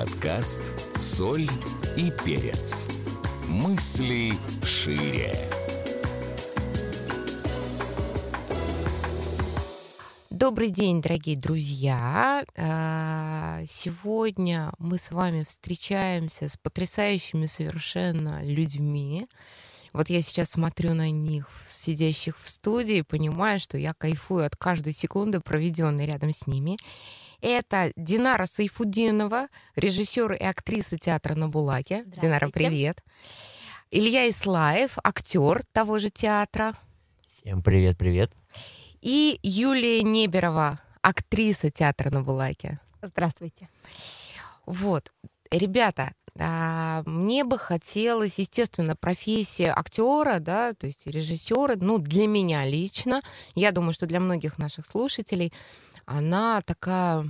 [0.00, 0.60] Подкаст
[0.98, 1.46] «Соль
[1.94, 2.88] и перец».
[3.46, 4.32] Мысли
[4.64, 5.36] шире.
[10.30, 12.46] Добрый день, дорогие друзья!
[12.56, 19.26] А, сегодня мы с вами встречаемся с потрясающими совершенно людьми.
[19.92, 24.94] Вот я сейчас смотрю на них, сидящих в студии, понимаю, что я кайфую от каждой
[24.94, 26.78] секунды, проведенной рядом с ними.
[27.42, 32.04] Это Динара Сайфудинова, режиссер и актриса театра на Булаке.
[32.20, 33.02] Динара, привет.
[33.90, 36.74] Илья Ислаев, актер того же театра.
[37.26, 38.30] Всем привет, привет.
[39.00, 42.78] И Юлия Неберова, актриса театра на Булаке.
[43.00, 43.70] Здравствуйте.
[44.66, 45.10] Вот,
[45.50, 52.64] ребята, а, мне бы хотелось, естественно, профессия актера, да, то есть режиссера, ну, для меня
[52.64, 53.22] лично,
[53.54, 55.52] я думаю, что для многих наших слушателей,
[56.06, 57.26] она такая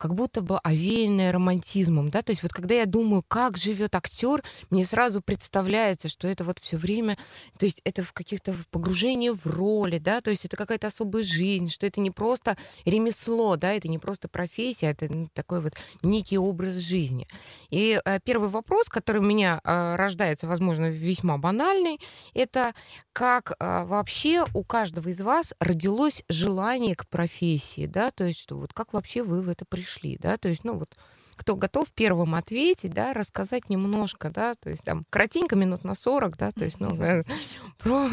[0.00, 4.42] как будто бы овеянная романтизмом, да, то есть вот когда я думаю, как живет актер,
[4.70, 7.18] мне сразу представляется, что это вот все время,
[7.58, 11.68] то есть это в каких-то погружениях в роли, да, то есть это какая-то особая жизнь,
[11.68, 16.38] что это не просто ремесло, да, это не просто профессия, это ну, такой вот некий
[16.38, 17.28] образ жизни.
[17.68, 22.00] И э, первый вопрос, который у меня э, рождается, возможно, весьма банальный,
[22.32, 22.72] это
[23.12, 28.56] как э, вообще у каждого из вас родилось желание к профессии, да, то есть что
[28.56, 29.89] вот как вообще вы в это пришли?
[29.90, 30.96] Пришли, да, то есть, ну вот,
[31.36, 36.36] кто готов первым ответить, да, рассказать немножко, да, то есть там кратенько, минут на 40,
[36.36, 37.24] да, то есть, ну, э,
[37.78, 38.08] про,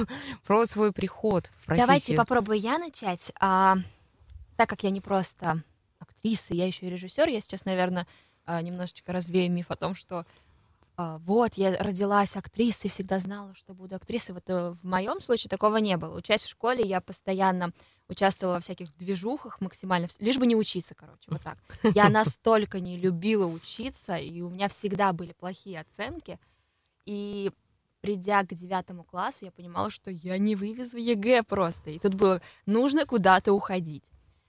[0.45, 1.87] про свой приход в профессию.
[1.87, 3.31] Давайте попробую я начать.
[3.39, 3.77] А,
[4.55, 5.61] так как я не просто
[5.99, 8.07] актриса, я еще и режиссер, я сейчас, наверное,
[8.45, 10.25] а, немножечко развею миф о том, что
[10.95, 14.33] а, вот, я родилась актрисой, всегда знала, что буду актрисой.
[14.33, 16.17] Вот э, в моем случае такого не было.
[16.17, 17.71] Учась в школе, я постоянно
[18.09, 21.57] участвовала во всяких движухах максимально, лишь бы не учиться, короче, вот так.
[21.95, 26.39] Я настолько не любила учиться, и у меня всегда были плохие оценки.
[27.05, 27.51] И
[28.01, 31.89] придя к девятому классу, я понимала, что я не вывезу ЕГЭ просто.
[31.89, 34.03] И тут было, нужно куда-то уходить.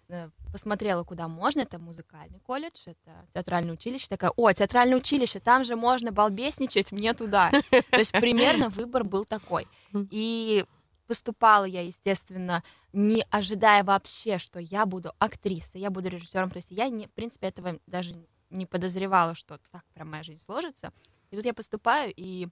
[0.08, 5.64] Э, посмотрела, куда можно, это музыкальный колледж, это театральное училище, такая, о, театральное училище, там
[5.64, 7.50] же можно балбесничать, мне туда.
[7.70, 9.66] То есть примерно выбор был такой.
[10.10, 10.64] И
[11.08, 16.50] поступала я, естественно, не ожидая вообще, что я буду актрисой, я буду режиссером.
[16.50, 18.14] То есть я, не, в принципе, этого даже
[18.50, 20.92] не подозревала, что так прям моя жизнь сложится.
[21.30, 22.48] И тут я поступаю, и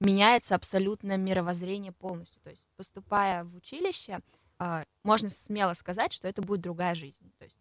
[0.00, 2.40] меняется абсолютно мировоззрение полностью.
[2.42, 4.20] То есть поступая в училище,
[4.58, 7.32] а, можно смело сказать, что это будет другая жизнь.
[7.38, 7.58] То есть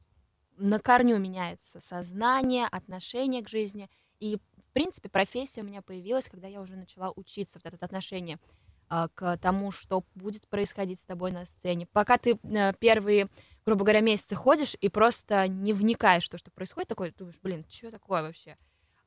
[0.58, 3.90] на корню меняется сознание, отношение к жизни.
[4.20, 8.40] И, в принципе, профессия у меня появилась, когда я уже начала учиться, вот это отношение
[8.88, 11.88] к тому, что будет происходить с тобой на сцене.
[11.92, 13.28] Пока ты э, первые,
[13.66, 17.66] грубо говоря, месяцы ходишь и просто не вникаешь в то, что происходит, такой думаешь, блин,
[17.70, 18.58] что такое вообще?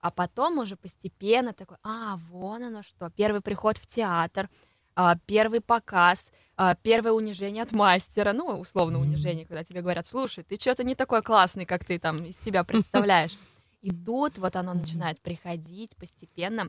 [0.00, 4.48] А потом уже постепенно такой, а, вон оно что, первый приход в театр—
[5.00, 10.42] а, первый показ, а, первое унижение от мастера, ну, условно унижение, когда тебе говорят, слушай,
[10.42, 13.38] ты что-то не такой классный, как ты там из себя представляешь.
[13.80, 16.68] И тут вот оно начинает приходить постепенно,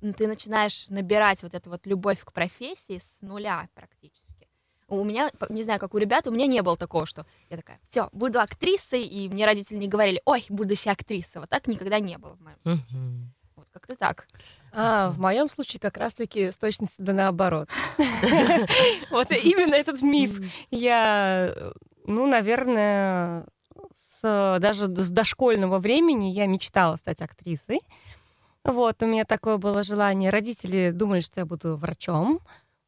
[0.00, 4.48] ты начинаешь набирать вот эту вот любовь к профессии с нуля практически.
[4.88, 7.78] У меня, не знаю, как у ребят, у меня не было такого, что я такая,
[7.88, 11.40] все, буду актрисой, и мне родители не говорили, ой, будущая актриса.
[11.40, 13.32] Вот так никогда не было в моем случае.
[13.54, 14.26] Вот как-то так.
[14.72, 17.68] А, в моем случае как раз-таки с точностью да наоборот.
[19.10, 20.40] Вот именно этот миф.
[20.70, 21.54] Я,
[22.06, 23.46] ну, наверное,
[24.22, 27.80] даже с дошкольного времени я мечтала стать актрисой.
[28.68, 30.28] Вот, у меня такое было желание.
[30.28, 32.38] Родители думали, что я буду врачом.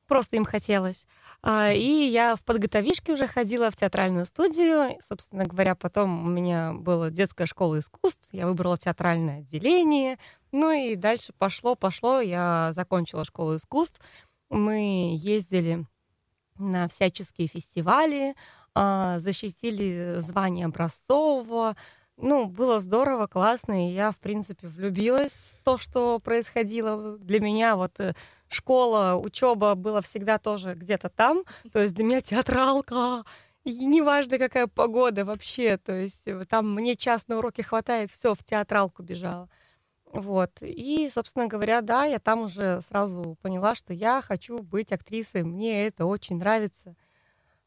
[0.07, 1.07] Просто им хотелось.
[1.43, 4.99] А, и я в подготовишке уже ходила в театральную студию.
[5.01, 8.29] Собственно говоря, потом у меня была детская школа искусств.
[8.31, 10.19] Я выбрала театральное отделение.
[10.53, 12.21] Ну и дальше пошло, пошло.
[12.21, 14.03] Я закончила школу искусств.
[14.51, 15.87] Мы ездили
[16.59, 18.35] на всяческие фестивали,
[18.75, 21.75] а, защитили звание образцового.
[22.23, 27.17] Ну, было здорово, классно, и я, в принципе, влюбилась в то, что происходило.
[27.17, 28.15] Для меня вот э,
[28.49, 31.45] школа, учеба была всегда тоже где-то там.
[31.73, 33.25] То есть для меня театралка,
[33.65, 35.79] и неважно, какая погода вообще.
[35.79, 39.49] То есть э, там мне час на уроке хватает, все, в театралку бежала.
[40.13, 40.51] Вот.
[40.61, 45.87] И, собственно говоря, да, я там уже сразу поняла, что я хочу быть актрисой, мне
[45.87, 46.97] это очень нравится.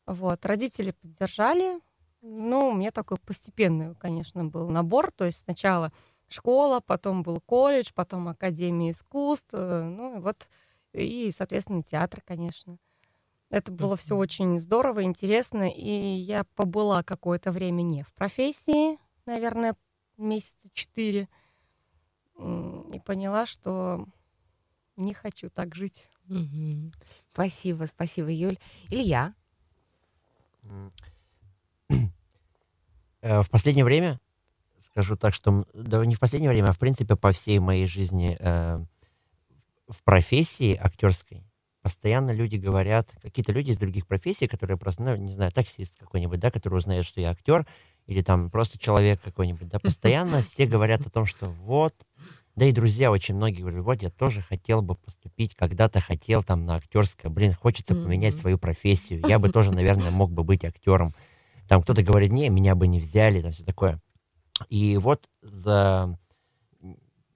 [0.06, 0.46] Вот.
[0.46, 1.80] Родители поддержали.
[2.26, 5.12] Ну, у меня такой постепенный, конечно, был набор.
[5.12, 5.92] То есть сначала
[6.30, 9.50] школа, потом был колледж, потом Академия искусств.
[9.52, 10.48] Э, ну, и вот,
[10.94, 12.78] и, соответственно, театр, конечно.
[13.50, 18.98] Это было все очень здорово, интересно, и я побыла какое-то время не в профессии,
[19.28, 19.76] наверное,
[20.18, 21.28] месяца четыре
[22.40, 24.08] и поняла, что
[24.96, 26.08] не хочу так жить.
[26.30, 26.94] Угу.
[27.32, 28.58] Спасибо, спасибо, Юль.
[28.90, 29.36] Илья?
[33.24, 34.20] Э, в последнее время,
[34.82, 38.36] скажу так, что да не в последнее время, а в принципе по всей моей жизни
[38.38, 38.84] э,
[39.88, 41.46] в профессии актерской
[41.82, 46.40] постоянно люди говорят, какие-то люди из других профессий, которые просто, ну, не знаю, таксист какой-нибудь,
[46.40, 47.66] да, который узнает, что я актер,
[48.08, 51.94] или там просто человек какой-нибудь, да, постоянно все говорят о том, что вот,
[52.56, 56.66] да и друзья очень многие говорят, вот я тоже хотел бы поступить, когда-то хотел там
[56.66, 61.14] на актерское, блин, хочется поменять свою профессию, я бы тоже, наверное, мог бы быть актером.
[61.74, 64.00] Там кто-то говорит, не, меня бы не взяли, там все такое.
[64.70, 66.20] И вот за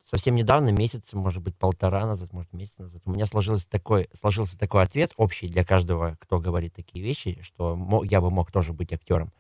[0.04, 4.56] совсем недавно, месяц, может быть, полтора назад, может, месяц назад, у меня сложился такой, сложился
[4.60, 8.94] такой ответ общий для каждого, кто говорит такие вещи, что я бы мог тоже быть
[8.94, 9.34] актером.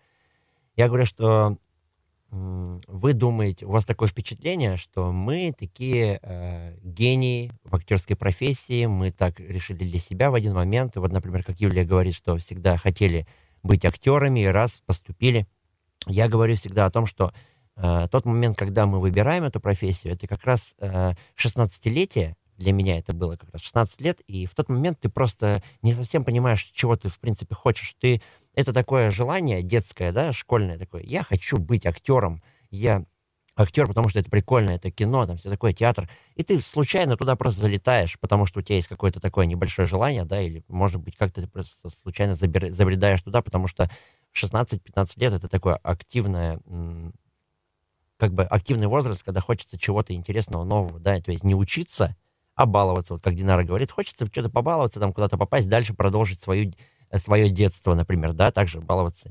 [0.75, 1.57] Я говорю, что
[2.31, 9.11] вы думаете, у вас такое впечатление, что мы такие э, гении в актерской профессии, мы
[9.11, 10.95] так решили для себя в один момент.
[10.95, 13.27] Вот, например, как Юлия говорит, что всегда хотели
[13.67, 15.47] быть актерами, и раз поступили.
[16.07, 17.31] Я говорю всегда о том, что
[17.77, 22.97] Э, тот момент, когда мы выбираем эту профессию, это как раз э, 16-летие, для меня
[22.97, 26.63] это было как раз 16 лет, и в тот момент ты просто не совсем понимаешь,
[26.73, 27.95] чего ты, в принципе, хочешь.
[27.99, 28.21] Ты,
[28.55, 32.41] это такое желание детское, да, школьное такое, я хочу быть актером,
[32.71, 33.05] я
[33.57, 36.09] актер, потому что это прикольно, это кино, там все такое, театр.
[36.36, 40.24] И ты случайно туда просто залетаешь, потому что у тебя есть какое-то такое небольшое желание,
[40.24, 43.89] да, или, может быть, как-то ты просто случайно забредаешь туда, потому что
[44.33, 44.80] 16-15
[45.18, 46.59] лет это такое активное
[48.18, 52.15] как бы активный возраст, когда хочется чего-то интересного, нового, да, то есть не учиться,
[52.56, 56.74] а баловаться, вот как Динара говорит, хочется что-то побаловаться, там куда-то попасть, дальше продолжить свою,
[57.12, 59.30] э, свое детство, например, да, также баловаться.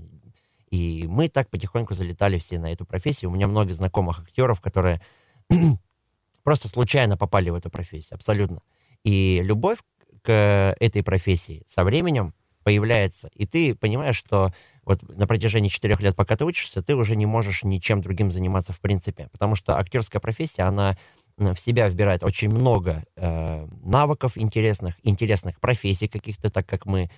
[0.71, 3.31] И мы так потихоньку залетали все на эту профессию.
[3.31, 5.01] У меня много знакомых актеров, которые
[6.43, 8.61] просто случайно попали в эту профессию, абсолютно.
[9.05, 9.79] И любовь
[10.23, 12.35] к этой профессии со временем
[12.65, 14.53] появляется, и ты понимаешь, что
[14.85, 18.73] вот на протяжении четырех лет, пока ты учишься, ты уже не можешь ничем другим заниматься
[18.73, 20.97] в принципе, потому что актерская профессия, она
[21.37, 27.11] в себя вбирает очень много э, навыков интересных, интересных профессий каких-то, так как мы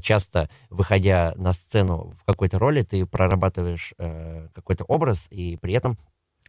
[0.00, 5.98] часто, выходя на сцену в какой-то роли, ты прорабатываешь э, какой-то образ и при этом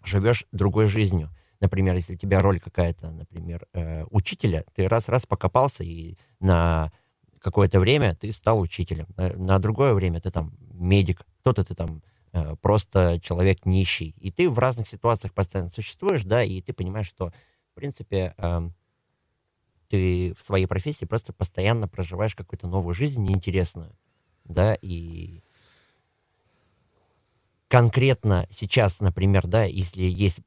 [0.03, 1.29] живешь другой жизнью.
[1.59, 6.91] Например, если у тебя роль какая-то, например, э, учителя, ты раз-раз покопался и на
[7.39, 12.03] какое-то время ты стал учителем, на, на другое время ты там медик, кто-то ты там
[12.33, 14.13] э, просто человек нищий.
[14.19, 17.31] И ты в разных ситуациях постоянно существуешь, да, и ты понимаешь, что,
[17.71, 18.69] в принципе, э,
[19.89, 23.95] ты в своей профессии просто постоянно проживаешь какую-то новую жизнь неинтересную,
[24.45, 25.41] да, и
[27.67, 30.39] конкретно сейчас, например, да, если есть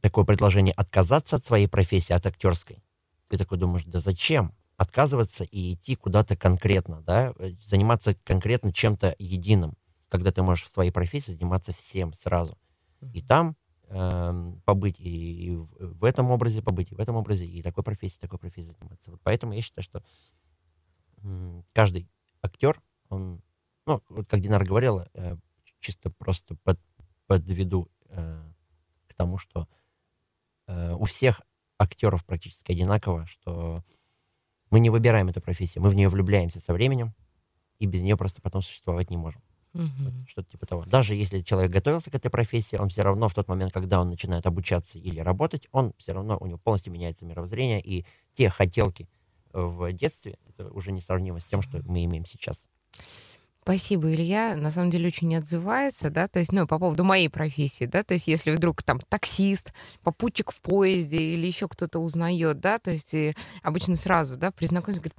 [0.00, 2.82] такое предложение отказаться от своей профессии, от актерской,
[3.28, 4.54] ты такой думаешь, да зачем?
[4.76, 9.76] отказываться и идти куда-то конкретно, да, э, заниматься конкретно чем-то единым,
[10.08, 12.58] когда ты можешь в своей профессии заниматься всем сразу.
[13.12, 13.56] И там
[13.88, 18.18] э, побыть, и, и в, этом образе побыть, и в этом образе, и такой профессии,
[18.18, 19.10] такой профессией заниматься.
[19.10, 20.02] Вот поэтому я считаю, что
[21.72, 22.08] каждый
[22.42, 23.42] актер, он,
[23.86, 25.36] ну, вот как Динар говорила, э,
[25.80, 26.78] чисто просто под,
[27.26, 28.42] подведу э,
[29.08, 29.68] к тому, что
[30.66, 31.42] э, у всех
[31.78, 33.84] актеров практически одинаково, что
[34.70, 37.14] мы не выбираем эту профессию, мы в нее влюбляемся со временем,
[37.78, 39.42] и без нее просто потом существовать не можем.
[39.76, 40.26] Угу.
[40.28, 40.84] Что-то типа того.
[40.84, 44.10] Даже если человек готовился к этой профессии, он все равно в тот момент, когда он
[44.10, 48.04] начинает обучаться или работать, он все равно, у него полностью меняется мировоззрение, и
[48.34, 49.08] те хотелки
[49.52, 52.68] в детстве, это уже несравнимо с тем, что мы имеем сейчас.
[53.62, 54.54] Спасибо, Илья.
[54.54, 58.14] На самом деле очень отзывается, да, то есть, ну, по поводу моей профессии, да, то
[58.14, 59.72] есть, если вдруг там таксист,
[60.04, 63.12] попутчик в поезде или еще кто-то узнает, да, то есть,
[63.62, 65.16] обычно сразу, да, при знакомстве говорит,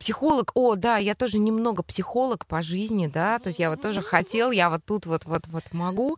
[0.00, 4.00] Психолог, о, да, я тоже немного психолог по жизни, да, то есть я вот тоже
[4.00, 6.16] хотел, я вот тут вот вот вот могу,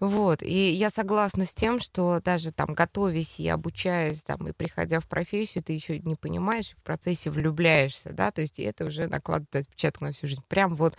[0.00, 4.98] вот, и я согласна с тем, что даже там готовясь и обучаясь там и приходя
[4.98, 9.54] в профессию, ты еще не понимаешь, в процессе влюбляешься, да, то есть это уже накладывает
[9.54, 10.96] отпечаток на всю жизнь, прям вот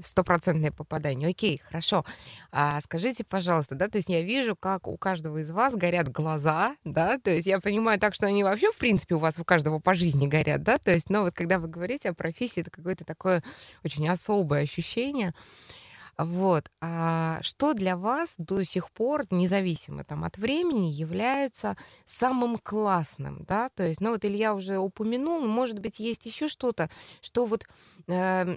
[0.00, 1.28] стопроцентное попадание.
[1.28, 2.04] Окей, хорошо.
[2.50, 6.76] А скажите, пожалуйста, да, то есть я вижу, как у каждого из вас горят глаза,
[6.84, 9.78] да, то есть я понимаю так, что они вообще, в принципе, у вас у каждого
[9.78, 13.04] по жизни горят, да, то есть, но вот когда вы говорите о профессии, это какое-то
[13.04, 13.42] такое
[13.84, 15.32] очень особое ощущение.
[16.18, 16.70] Вот.
[16.80, 23.70] А что для вас до сих пор, независимо там от времени, является самым классным, да?
[23.70, 26.90] То есть, ну вот Илья уже упомянул, может быть, есть еще что-то,
[27.22, 27.64] что вот,
[28.08, 28.56] э,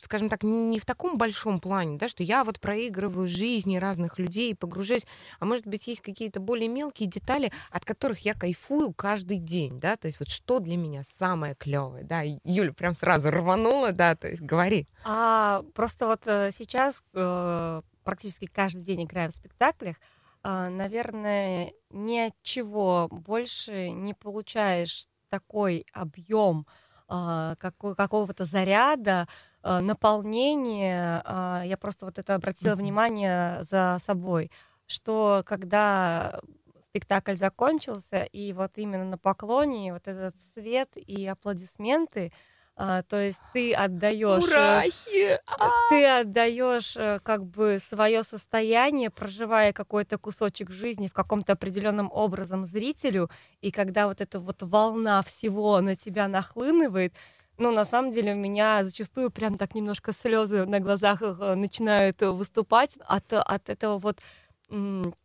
[0.00, 4.54] скажем так, не в таком большом плане, да, что я вот проигрываю жизни разных людей,
[4.54, 5.06] погружаюсь,
[5.40, 9.96] а может быть, есть какие-то более мелкие детали, от которых я кайфую каждый день, да?
[9.96, 12.22] То есть вот что для меня самое клевое, да?
[12.44, 14.88] Юля прям сразу рванула, да, то есть говори.
[15.04, 16.50] А просто вот э,
[16.94, 19.96] сейчас э, практически каждый день играю в спектаклях,
[20.42, 26.66] э, наверное, ни от чего больше не получаешь такой объем
[27.08, 29.26] э, какой, какого-то заряда,
[29.62, 31.22] э, наполнения.
[31.24, 34.50] Э, я просто вот это обратила внимание за собой,
[34.86, 36.40] что когда
[36.84, 42.32] спектакль закончился, и вот именно на поклоне вот этот свет и аплодисменты,
[42.76, 45.70] а, то есть ты отдаешь, э, А!
[45.90, 52.64] ты отдаешь э, как бы свое состояние, проживая какой-то кусочек жизни в каком-то определенном образом
[52.64, 57.14] зрителю, и когда вот эта вот волна всего на тебя нахлынывает,
[57.58, 62.20] ну, на самом деле, у меня зачастую прям так немножко слезы на глазах э, начинают
[62.22, 64.20] выступать от, от этого вот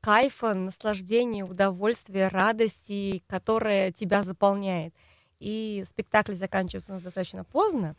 [0.01, 4.93] кайфа, наслаждения, удовольствия, радости, которая тебя заполняет.
[5.39, 7.95] И спектакль заканчивается у нас достаточно поздно.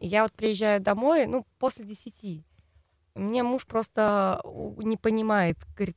[0.00, 2.42] И я вот приезжаю домой, ну, после десяти.
[3.14, 4.40] Мне муж просто
[4.78, 5.96] не понимает, говорит,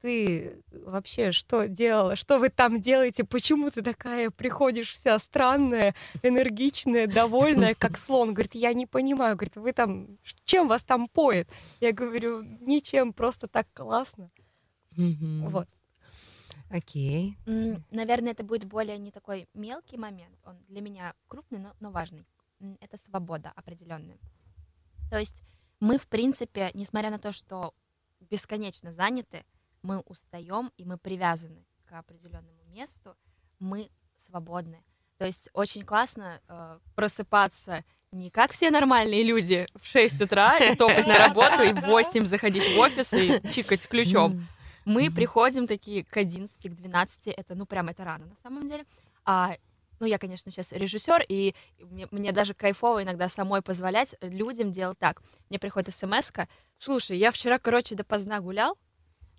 [0.00, 7.06] ты вообще что делала, что вы там делаете, почему ты такая приходишь вся странная, энергичная,
[7.06, 8.34] довольная, как слон.
[8.34, 11.48] Говорит, я не понимаю, говорит, вы там, чем вас там поет?
[11.80, 14.30] Я говорю, ничем, просто так классно.
[14.96, 15.48] Мгм.
[15.48, 15.68] Вот.
[16.72, 17.36] Окей.
[17.46, 21.90] М, Наверное, это будет более не такой мелкий момент, он для меня крупный, но, но
[21.90, 22.26] важный.
[22.80, 24.18] Это свобода определенная.
[25.10, 25.42] То есть
[25.80, 27.74] мы, в принципе, несмотря на то, что
[28.20, 29.44] бесконечно заняты,
[29.82, 33.16] мы устаем и мы привязаны к определенному месту,
[33.58, 34.82] мы свободны.
[35.18, 40.74] То есть очень классно э, просыпаться не как все нормальные люди в 6 утра и
[40.76, 44.46] топать на работу, и в 8 заходить в офис и чикать ключом.
[44.84, 45.14] Мы Мгм.
[45.14, 48.84] приходим такие к 11, к 12, это, ну, прям это рано на самом деле.
[49.24, 49.54] А,
[50.00, 54.98] ну, я, конечно, сейчас режиссер, и мне, мне даже кайфово иногда самой позволять людям делать
[54.98, 55.22] так.
[55.48, 56.32] Мне приходит смс
[56.76, 58.76] слушай, я вчера, короче, допоздна гулял,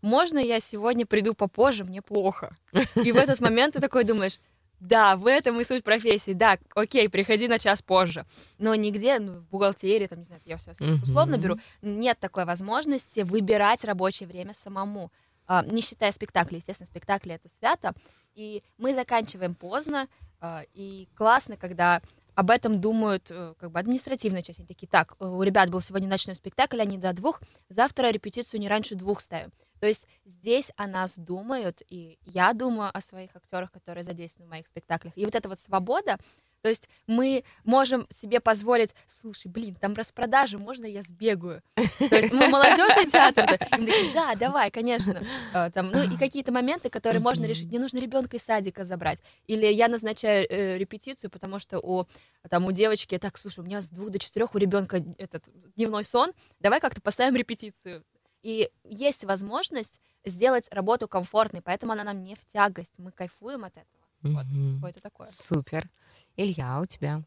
[0.02, 2.56] можно я сегодня приду попозже, мне плохо.
[3.04, 4.40] И в этот момент ты такой думаешь,
[4.80, 8.26] да, в этом и суть профессии, да, окей, приходи на час позже.
[8.58, 10.72] Но нигде, ну, в бухгалтерии, там, не знаю, я все
[11.02, 15.12] условно беру, нет такой возможности выбирать рабочее время самому.
[15.48, 17.94] А, не считая спектакли, естественно, спектакли это свято.
[18.36, 20.08] И мы заканчиваем поздно,
[20.40, 22.02] а, и классно, когда
[22.36, 24.60] об этом думают э, как бы административная часть.
[24.60, 28.60] Они такие, так, э, у ребят был сегодня ночной спектакль, они до двух, завтра репетицию
[28.60, 29.52] не раньше двух ставим.
[29.80, 34.52] То есть здесь о нас думают, и я думаю о своих актерах, которые задействованы в
[34.52, 35.14] моих спектаклях.
[35.16, 36.18] И вот эта вот свобода,
[36.64, 41.62] то есть мы можем себе позволить, слушай, блин, там распродажи, можно я сбегаю?
[41.76, 45.22] То есть мы молодежный театр, да, и мы такие, да, давай, конечно.
[45.54, 47.70] А, Там, ну и какие-то моменты, которые можно решить.
[47.70, 49.22] Не нужно ребенка из садика забрать.
[49.46, 52.08] Или я назначаю э, репетицию, потому что у
[52.50, 55.44] там у девочки, так, слушай, у меня с двух до четырех у ребенка этот
[55.76, 58.06] дневной сон, давай как-то поставим репетицию.
[58.42, 63.74] И есть возможность сделать работу комфортной, поэтому она нам не в тягость, мы кайфуем от
[63.74, 64.04] этого.
[64.22, 64.76] Вот, Мгм.
[64.76, 65.28] какое-то такое.
[65.28, 65.90] Супер.
[66.36, 67.24] Илья, а у тебя?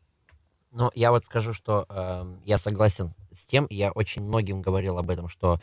[0.72, 5.10] Ну, я вот скажу, что эм, я согласен с тем, я очень многим говорил об
[5.10, 5.60] этом, что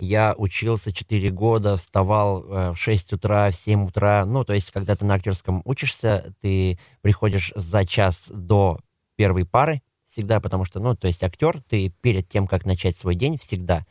[0.00, 4.24] я учился 4 года, вставал э, в 6 утра, в 7 утра.
[4.26, 8.78] Ну, то есть, когда ты на актерском учишься, ты приходишь за час до
[9.16, 13.14] первой пары всегда, потому что, ну, то есть актер, ты перед тем, как начать свой
[13.14, 13.86] день, всегда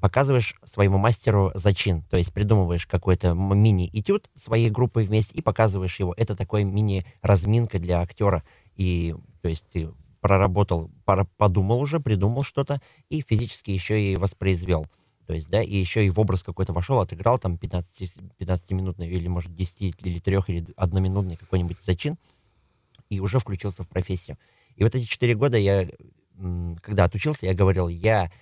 [0.00, 6.14] показываешь своему мастеру зачин, то есть придумываешь какой-то мини-этюд своей группой вместе и показываешь его.
[6.16, 8.42] Это такой мини-разминка для актера.
[8.76, 9.90] И, то есть, ты
[10.20, 10.90] проработал,
[11.36, 12.80] подумал уже, придумал что-то
[13.10, 14.86] и физически еще и воспроизвел.
[15.26, 19.28] То есть, да, и еще и в образ какой-то вошел, отыграл там 15, 15-минутный или,
[19.28, 22.16] может, 10 или 3 или одноминутный какой-нибудь зачин
[23.10, 24.38] и уже включился в профессию.
[24.76, 25.86] И вот эти 4 года я,
[26.80, 28.32] когда отучился, я говорил, я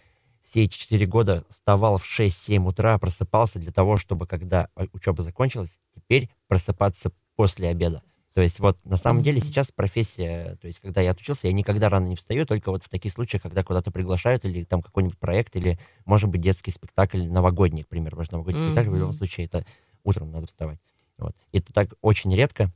[0.47, 5.23] все эти 4 года вставал в 6-7 утра, просыпался для того, чтобы, когда а, учеба
[5.23, 8.01] закончилась, теперь просыпаться после обеда.
[8.33, 11.89] То есть вот на самом деле сейчас профессия, то есть когда я отучился, я никогда
[11.89, 15.57] рано не встаю, только вот в таких случаях, когда куда-то приглашают или там какой-нибудь проект,
[15.57, 19.47] или может быть детский спектакль новогодний, к примеру, потому что новогодний спектакль в любом случае
[19.47, 19.67] это
[20.05, 20.79] утром надо вставать.
[21.19, 21.35] Вот.
[21.51, 22.71] Это так очень редко,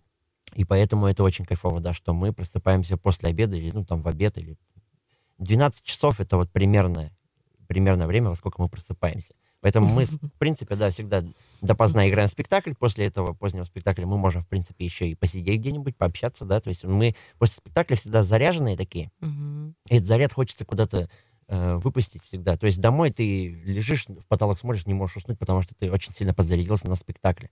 [0.54, 4.08] и поэтому это очень кайфово, да, что мы просыпаемся после обеда или, ну, там, в
[4.08, 4.56] обед или
[5.38, 7.12] 12 часов это вот примерно
[7.70, 9.32] примерно время, во сколько мы просыпаемся.
[9.60, 11.22] Поэтому мы, в принципе, да, всегда
[11.60, 12.72] допоздна играем в спектакль.
[12.74, 16.60] После этого позднего спектакля мы можем, в принципе, еще и посидеть где-нибудь, пообщаться, да.
[16.60, 19.12] То есть мы после спектакля всегда заряженные такие.
[19.20, 19.76] Мгм.
[19.88, 21.08] И этот заряд хочется куда-то
[21.46, 22.56] э, выпустить всегда.
[22.56, 26.12] То есть домой ты лежишь, в потолок смотришь, не можешь уснуть, потому что ты очень
[26.12, 27.50] сильно подзарядился на спектакле.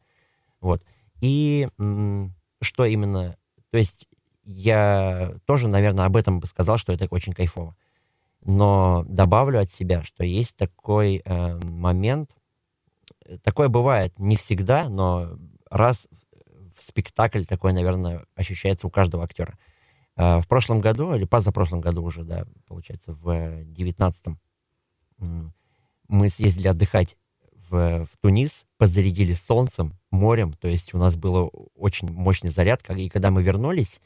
[0.60, 0.82] Вот.
[1.20, 1.68] И
[2.60, 3.36] что именно...
[3.70, 4.08] То есть
[4.42, 7.76] я тоже, наверное, об этом бы сказал, что это очень кайфово.
[8.44, 12.30] Но добавлю от себя, что есть такой э, момент,
[13.24, 15.36] э, такое бывает не всегда, но
[15.70, 16.08] раз
[16.74, 19.58] в спектакль такой, наверное, ощущается у каждого актера.
[20.16, 24.40] А, В прошлом году, или позапрошлом году уже, да, получается, в девятнадцатом,
[26.08, 27.16] мы съездили отдыхать
[27.68, 33.08] в, в Тунис, подзарядились солнцем, морем, то есть у нас был очень мощный заряд, и
[33.08, 34.00] когда мы вернулись,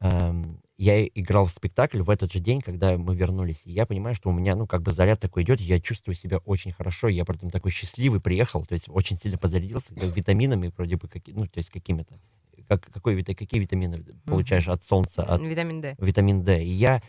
[0.00, 4.14] эм, я играл в спектакль в этот же день, когда мы вернулись, и я понимаю,
[4.14, 7.24] что у меня, ну, как бы заряд такой идет, я чувствую себя очень хорошо, я
[7.24, 11.46] потом такой счастливый приехал, то есть очень сильно подзарядился как витаминами, вроде бы, каки- ну,
[11.46, 12.18] то есть какими-то.
[12.68, 15.96] Как, какой, какие витамины получаешь от солнца, от Витамин D.
[15.98, 16.64] витамин D.
[16.64, 17.02] И я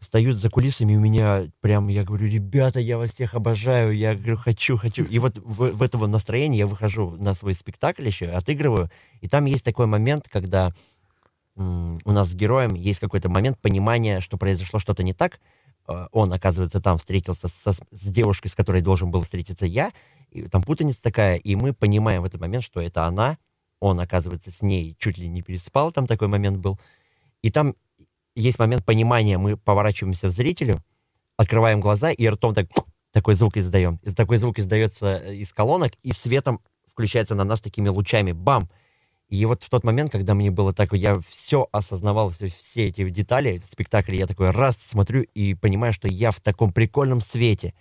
[0.00, 4.36] стою за кулисами, у меня прям, я говорю, ребята, я вас всех обожаю, я говорю,
[4.36, 5.04] хочу, хочу.
[5.04, 8.90] И вот в, в этого настроения я выхожу на свой спектакль еще, отыгрываю,
[9.20, 10.72] и там есть такой момент, когда
[11.56, 15.40] у нас с героем есть какой-то момент понимания, что произошло что-то не так.
[15.88, 19.92] Э, Он, оказывается, там встретился со- с девушкой, с которой должен был встретиться я,
[20.30, 23.38] и там путаница такая, и мы понимаем в этот момент, что это она,
[23.80, 26.78] он, оказывается, с ней чуть ли не переспал, там такой момент был.
[27.42, 27.74] И там
[28.34, 30.82] есть момент понимания, мы поворачиваемся к зрителю,
[31.36, 32.66] открываем глаза и ртом так,
[33.12, 33.98] такой звук издаем.
[34.16, 38.32] Такой звук издается из колонок, и светом включается на нас такими лучами.
[38.32, 38.68] Бам!
[39.34, 43.08] И вот в тот момент, когда мне было так, я все осознавал, есть все эти
[43.10, 47.74] детали в спектакле, я такой раз смотрю и понимаю, что я в таком прикольном свете.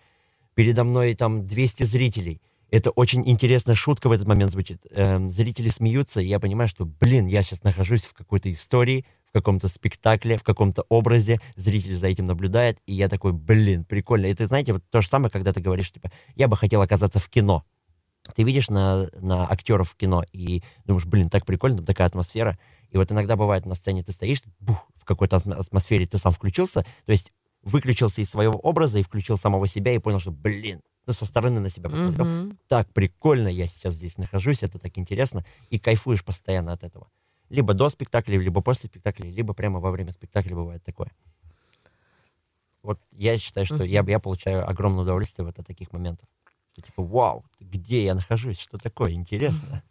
[0.56, 2.42] Передо мной там 200 зрителей.
[2.72, 4.82] Это очень интересная шутка в этот момент звучит.
[4.90, 9.34] Эм, зрители смеются, и я понимаю, что, блин, я сейчас нахожусь в какой-то истории, в
[9.34, 14.34] каком-то спектакле, в каком-то образе, зритель за этим наблюдает, и я такой, блин, прикольно.
[14.34, 17.30] Ты знаете, вот то же самое, когда ты говоришь, типа, я бы хотел оказаться в
[17.30, 17.64] кино.
[18.36, 22.58] Ты видишь на, на актеров в кино и думаешь, блин, так прикольно, там такая атмосфера.
[22.90, 26.32] И вот иногда бывает на сцене ты стоишь, бух, в какой-то атм- атмосфере ты сам
[26.32, 30.82] включился, то есть выключился из своего образа и включил самого себя и понял, что, блин,
[31.06, 32.58] ты со стороны на себя посмотрел, Мгм.
[32.68, 37.10] так прикольно, я сейчас здесь нахожусь, это так интересно, и кайфуешь постоянно от этого.
[37.50, 41.12] Либо до спектакля, либо после спектакля, либо прямо во время спектакля бывает такое.
[42.84, 46.28] Вот я считаю, что я, я получаю огромное удовольствие вот от таких моментов.
[46.82, 49.84] Типа, вау, где я нахожусь, что такое, интересно.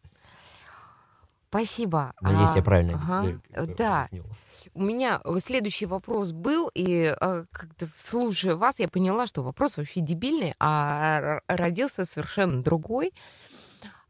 [1.48, 2.14] Спасибо.
[2.22, 3.40] Надеюсь, А, я правильно ага.
[3.50, 4.24] э, Да, объяснил.
[4.72, 10.00] у меня следующий вопрос был, и э, как-то слушая вас, я поняла, что вопрос вообще
[10.00, 13.12] дебильный, а родился совершенно другой.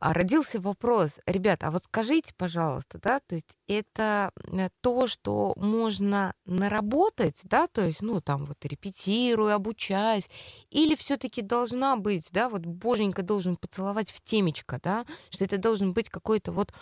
[0.05, 5.55] А родился вопрос, ребят, а вот скажите, пожалуйста, да, то есть это э, то, что
[5.57, 10.29] можно наработать, да, то есть, ну, там вот репетируя, обучаясь,
[10.71, 15.93] или все-таки должна быть, да, вот боженька должен поцеловать в темечко, да, что это должен
[15.93, 16.73] быть какой-то вот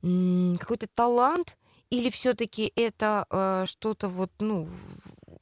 [0.00, 1.58] какой-то талант,
[1.90, 4.68] или все-таки это э, что-то вот, ну,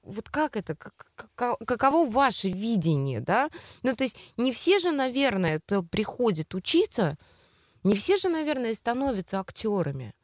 [0.04, 3.48] вот как это, как- как- каково ваше видение, да?
[3.82, 7.16] Ну, то есть не все же, наверное, кто приходит учиться,
[7.82, 10.14] не все же, наверное, становятся актерами.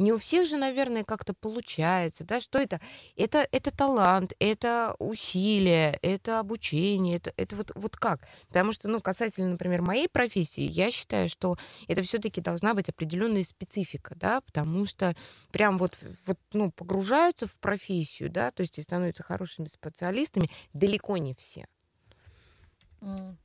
[0.00, 2.80] Не у всех же, наверное, как-то получается, да, что это?
[3.16, 8.26] Это, это талант, это усилие, это обучение, это, это вот, вот как?
[8.48, 13.44] Потому что, ну, касательно, например, моей профессии, я считаю, что это все-таки должна быть определенная
[13.44, 15.14] специфика, да, потому что
[15.52, 21.18] прям вот, вот, ну, погружаются в профессию, да, то есть и становятся хорошими специалистами далеко
[21.18, 21.66] не все.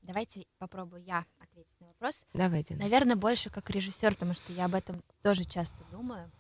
[0.03, 2.25] Давайте попробую я ответить на вопрос.
[2.33, 2.75] Давайте.
[2.75, 6.31] Наверное, больше как режиссер, потому что я об этом тоже часто думаю.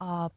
[0.00, 0.30] А,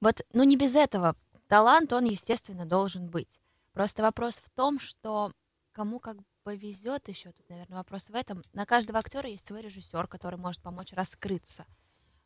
[0.00, 1.16] вот, ну не без этого.
[1.48, 3.40] Талант, он, естественно, должен быть.
[3.72, 5.32] Просто вопрос в том, что
[5.72, 8.42] кому как повезет еще, тут, наверное, вопрос в этом.
[8.52, 11.64] На каждого актера есть свой режиссер, который может помочь раскрыться.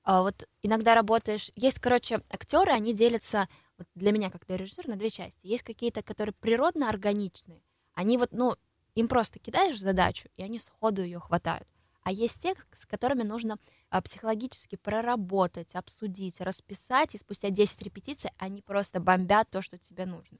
[0.03, 1.51] А вот иногда работаешь...
[1.55, 5.47] Есть, короче, актеры, они делятся, вот для меня, как для режиссера, на две части.
[5.47, 7.63] Есть какие-то, которые природно органичные.
[7.93, 8.55] Они вот, ну,
[8.95, 11.69] им просто кидаешь задачу, и они сходу ее хватают.
[12.07, 13.59] А есть те, с которыми нужно
[13.91, 20.07] а, психологически проработать, обсудить, расписать, и спустя 10 репетиций они просто бомбят то, что тебе
[20.07, 20.39] нужно.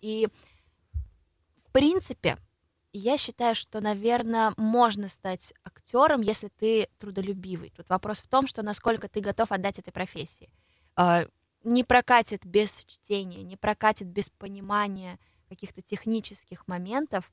[0.00, 0.26] И,
[1.66, 2.38] в принципе,
[2.94, 7.74] я считаю, что, наверное, можно стать актером, если ты трудолюбивый.
[7.76, 10.48] Тут вопрос в том, что насколько ты готов отдать этой профессии.
[10.96, 11.26] А,
[11.62, 15.18] Не прокатит без чтения, не прокатит без понимания
[15.50, 17.30] каких-то технических моментов.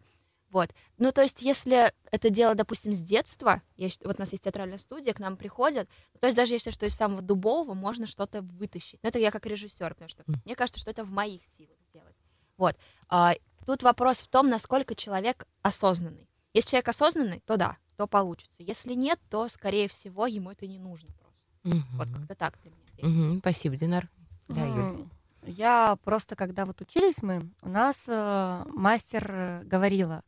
[0.50, 0.74] Вот.
[0.98, 4.80] Ну, то есть, если это дело, допустим, с детства, я, вот у нас есть театральная
[4.80, 5.88] студия, к нам приходят,
[6.20, 9.00] то есть даже если что из самого дубового можно что-то вытащить.
[9.04, 12.16] Но это я как режиссер, потому что мне кажется, что это в моих силах сделать.
[12.58, 12.76] Вот.
[13.08, 13.36] А,
[13.66, 16.28] тут вопрос в том, насколько человек осознанный.
[16.54, 18.56] Если человек осознанный, то да, то получится.
[18.64, 21.80] Если нет, то, скорее всего, ему это не нужно просто.
[21.98, 22.20] Вот Мгм.
[22.20, 23.28] как-то так для меня действует.
[23.28, 23.40] Мгм.
[23.40, 24.10] Спасибо, Динар.
[24.48, 25.06] Да, Юль.
[25.44, 30.24] Я просто, когда вот учились мы, у нас э, мастер э, говорила,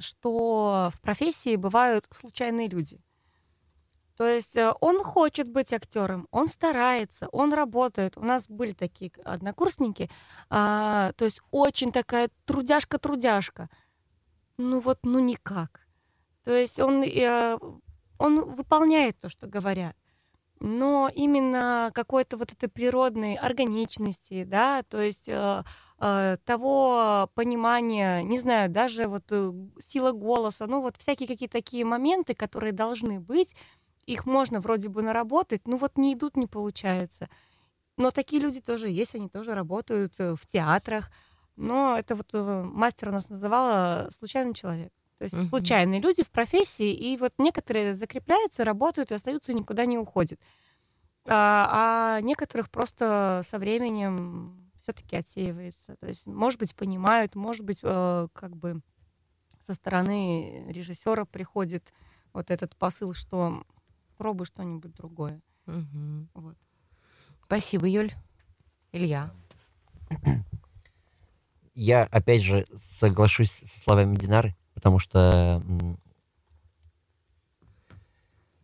[0.00, 3.00] что в профессии бывают случайные люди.
[4.16, 8.16] То есть э, он хочет быть актером, он старается, он работает.
[8.16, 10.08] У нас были такие однокурсники,
[10.50, 13.68] а, то есть очень такая трудяшка-трудяшка.
[14.56, 15.80] Ну вот, ну никак.
[16.44, 17.58] То есть он, э,
[18.18, 19.96] он выполняет то, что говорят
[20.60, 25.62] но именно какой-то вот этой природной органичности, да, то есть э,
[26.44, 29.52] того понимания, не знаю, даже вот э,
[29.86, 33.54] сила голоса, ну вот всякие какие-то такие моменты, которые должны быть,
[34.06, 37.28] их можно вроде бы наработать, ну вот не идут, не получается.
[37.96, 41.10] Но такие люди тоже есть, они тоже работают э, в театрах,
[41.56, 44.92] но это вот э, мастер у нас называла случайный человек.
[45.18, 45.48] То есть Мгм.
[45.48, 50.40] случайные люди в профессии, и вот некоторые закрепляются, работают и остаются, и никуда не уходят.
[51.26, 55.96] А, а некоторых просто со временем все-таки отсеивается.
[55.96, 58.82] То есть, может быть, понимают, может быть, э, как бы
[59.66, 61.92] со стороны режиссера приходит
[62.34, 63.64] вот этот посыл, что
[64.18, 65.40] пробуй что-нибудь другое.
[65.64, 66.28] Мгм.
[66.34, 66.56] Вот.
[67.46, 68.12] Спасибо, Юль.
[68.92, 69.32] Илья.
[71.74, 75.62] Я, опять же, соглашусь со словами Динары, потому что...
[75.66, 75.98] м,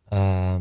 [0.06, 0.61] а,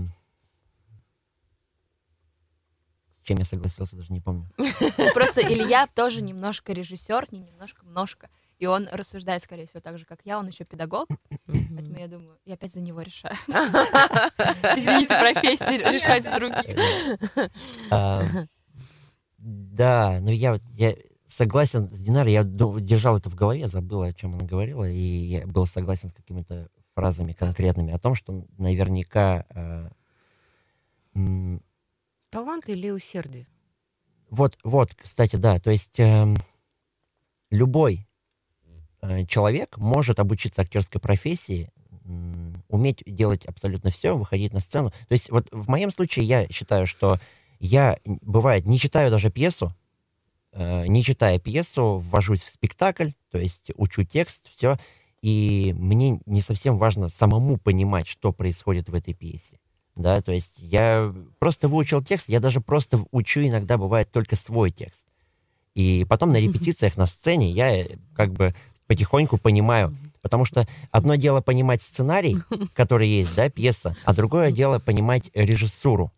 [3.19, 4.50] С чем я согласился, даже не помню.
[5.14, 8.28] Просто Илья тоже немножко режиссер, не немножко, немножко.
[8.58, 10.40] И он рассуждает, скорее всего, так же, как я.
[10.40, 11.08] Он еще педагог.
[11.46, 13.36] Поэтому я думаю, я опять за него решаю.
[13.48, 17.50] Извините, профессии решать с другим.
[17.92, 18.24] А,
[19.38, 20.96] Да, ну я, вот- я
[21.28, 25.46] согласен с Динарой, я держал это в голове, забыл, о чем она говорила, и я
[25.46, 29.92] был согласен с какими-то фразами конкретными о том, что наверняка а,
[32.30, 33.48] Талант или усердие?
[34.30, 36.38] Вот, вот, кстати, да, то есть эм,
[37.50, 38.08] любой
[39.02, 41.72] э, человек может обучиться актерской профессии,
[42.06, 44.92] м, уметь делать абсолютно все, выходить на сцену.
[44.92, 47.20] То есть вот в моем случае я считаю, что
[47.60, 49.74] я, бывает, не читаю даже пьесу,
[50.52, 54.78] э, не читая пьесу, ввожусь в спектакль, то есть учу текст, все,
[55.22, 59.60] и мне не совсем важно самому понимать, что происходит в этой пьесе.
[60.00, 64.72] Да, то есть я просто выучил текст, я даже просто учу иногда, бывает, только свой
[64.72, 65.10] текст.
[65.76, 68.56] И потом на репетициях на сцене я э, как бы
[68.88, 69.94] потихоньку понимаю.
[70.22, 72.38] Потому что одно дело понимать сценарий,
[72.74, 76.14] который есть, да, пьеса, а другое дело понимать режиссуру.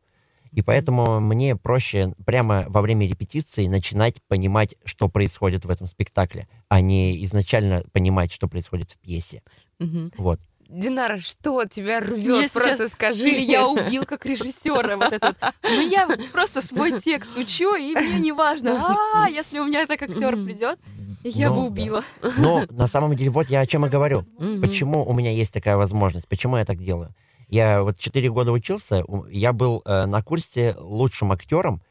[0.52, 6.48] И поэтому мне проще прямо во время репетиции начинать понимать, что происходит в этом спектакле,
[6.70, 9.42] а не изначально понимать, что происходит в пьесе.
[9.80, 10.12] Мгм.
[10.18, 10.40] Вот.
[10.72, 12.50] Динара, что тебя Я рвет?
[12.50, 13.30] сейчас- Просто скажи.
[13.30, 15.36] Илья убил как режиссера вот этот.
[15.64, 18.98] Ну, я просто свой текст учу, и мне не важно.
[19.16, 20.80] А, если у меня так актер придет,
[21.24, 21.68] я Ну, бы да.
[21.68, 22.04] убила.
[22.38, 24.24] Но на самом деле, вот я о чем и говорю.
[24.62, 26.28] Почему у меня есть такая возможность?
[26.28, 27.14] Почему я так делаю?
[27.50, 31.82] Я вот 4 года учился, я был э, на курсе лучшим актером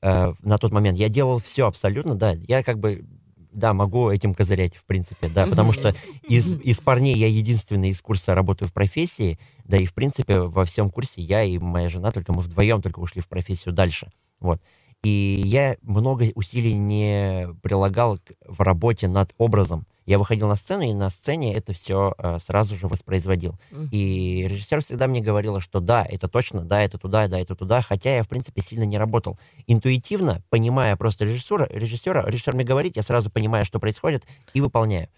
[0.00, 0.96] э, на тот момент.
[0.98, 2.32] Я делал все абсолютно, да.
[2.48, 3.04] Я как бы,
[3.52, 5.46] да, могу этим козырять, в принципе, да.
[5.46, 5.94] Потому что
[6.28, 10.64] из, из парней я единственный из курса работаю в профессии, да и, в принципе, во
[10.64, 14.10] всем курсе я и моя жена, только мы вдвоем только ушли в профессию дальше.
[14.40, 14.60] Вот.
[15.02, 19.86] И я много усилий не прилагал к- в работе над образом.
[20.06, 23.54] Я выходил на сцену, и на сцене это все сразу же воспроизводил.
[23.70, 23.88] Мгм.
[23.92, 27.82] И режиссер всегда мне говорила, что да, это точно, да, это туда, да, это туда,
[27.82, 29.38] хотя я, в принципе, сильно не работал.
[29.66, 35.08] Интуитивно, понимая просто режиссера, режиссера, режиссер мне говорит, я сразу понимаю, что происходит, и выполняю.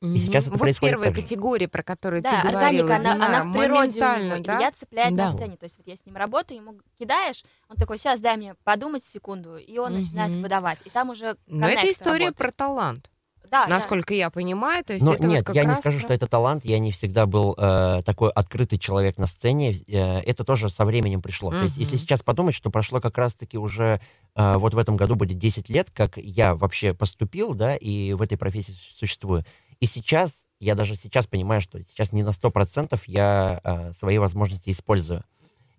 [0.00, 0.18] Мгм.
[0.18, 3.50] сейчас это вот происходит первая категория, про которую Да, ты говорила, органика, она, Динара, она
[3.50, 4.44] в природе у него.
[4.44, 4.56] да?
[4.58, 5.30] Илья цепляет Да.
[5.30, 5.56] на сцене.
[5.56, 9.02] То есть вот я с ним работаю, ему кидаешь, он такой, сейчас дай мне подумать
[9.02, 10.42] секунду, и он начинает Мгм.
[10.42, 10.80] выдавать.
[10.84, 12.36] И там уже Но это история работает.
[12.36, 13.10] про талант,
[13.54, 13.70] Да, да.
[13.74, 14.84] насколько я понимаю.
[14.84, 16.64] То есть Но это вот нет, как я не скажу, про- что это талант.
[16.64, 19.74] Я не всегда был э, такой открытый человек на сцене.
[19.86, 21.50] Э, это тоже со временем пришло.
[21.50, 24.00] То есть, если сейчас подумать, что прошло как раз-таки уже
[24.34, 28.22] э, вот в этом году будет 10 лет, как я вообще поступил, да, и в
[28.22, 29.44] этой профессии су- существую.
[29.80, 34.70] И сейчас, я даже сейчас понимаю, что сейчас не на 100% я э, свои возможности
[34.70, 35.22] использую.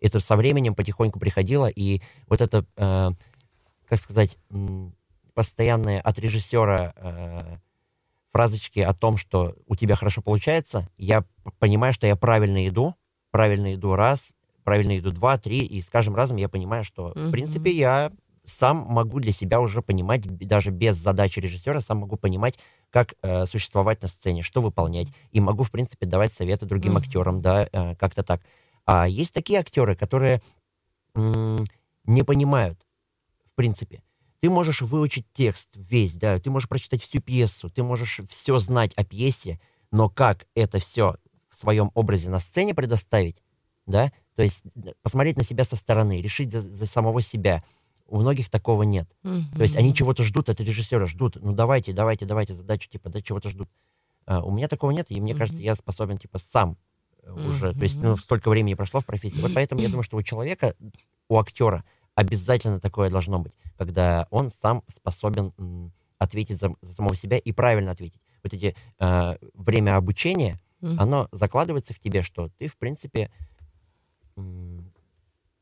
[0.02, 3.12] Это со временем потихоньку приходило, и вот это, э,
[3.90, 4.94] как сказать, м,
[5.34, 7.58] постоянные от режиссера э,
[8.36, 11.24] фразочки о том, что у тебя хорошо получается, я
[11.58, 12.94] понимаю, что я правильно иду,
[13.32, 14.34] правильно иду раз,
[14.66, 17.32] правильно иду два, три, и с каждым разом я понимаю, что, в Мгм.
[17.32, 18.12] принципе, я
[18.44, 23.46] сам могу для себя уже понимать, даже без задачи режиссера, сам могу понимать, как э,
[23.46, 27.04] существовать на сцене, что выполнять, и могу, в принципе, давать советы другим Мгм.
[27.04, 28.42] актерам, да, э, как-то так.
[28.86, 30.42] А есть такие актеры, которые
[31.16, 31.64] м,
[32.04, 32.78] не понимают,
[33.46, 34.02] в принципе.
[34.46, 38.94] Ты можешь выучить текст весь, да, ты можешь прочитать всю пьесу, ты можешь все знать
[38.94, 41.16] о пьесе, но как это все
[41.50, 43.42] в своем образе на сцене предоставить,
[43.88, 44.64] да, то есть
[45.02, 47.64] посмотреть на себя со стороны, решить за, за самого себя.
[48.06, 49.10] У многих такого нет.
[49.24, 53.24] То есть они чего-то ждут от режиссера, ждут, ну давайте, давайте, давайте задачу, типа, да,
[53.24, 53.68] чего-то ждут.
[54.28, 55.66] А, у меня такого нет, и мне кажется, Мгм.
[55.66, 56.78] я способен, типа, сам
[57.24, 59.40] э, уже, то есть, ну, столько времени прошло в профессии.
[59.42, 60.76] Вот поэтому я думаю, что у человека,
[61.30, 61.84] у актера
[62.16, 67.92] обязательно такое должно быть, когда он сам способен ответить за, за самого себя и правильно
[67.92, 68.22] ответить.
[68.44, 71.00] Вот эти э, время обучения, Мгм.
[71.00, 73.30] оно закладывается в тебе, что ты, в принципе,
[74.38, 74.92] м,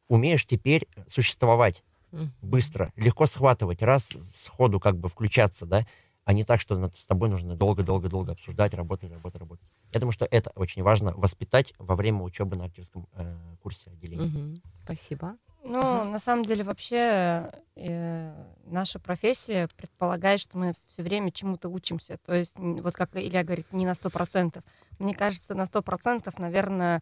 [0.08, 2.32] умеешь теперь существовать Мгм.
[2.42, 5.86] быстро, легко схватывать, раз сходу как бы включаться, да,
[6.26, 9.70] а не так, что над- с тобой нужно долго-долго-долго обсуждать, работать, работать, работать.
[9.92, 14.26] Я думаю, что это очень важно воспитать во время учебы на актерском э, курсе отделения.
[14.26, 14.62] Мгм.
[14.84, 15.36] Спасибо.
[15.74, 18.32] Ну, на самом деле, вообще э,
[18.66, 22.20] наша профессия предполагает, что мы все время чему-то учимся.
[22.24, 24.64] То есть, вот как Илья говорит, не на 100%.
[25.00, 27.02] Мне кажется, на 100%, наверное,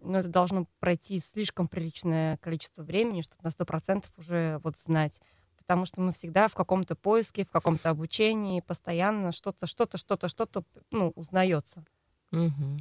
[0.00, 5.20] ну, это должно пройти слишком приличное количество времени, чтобы на 100% уже вот знать.
[5.56, 10.62] Потому что мы всегда в каком-то поиске, в каком-то обучении, постоянно что-то, что-то, что-то, что-то,
[10.92, 11.84] ну, узнается.
[12.32, 12.78] Мгм.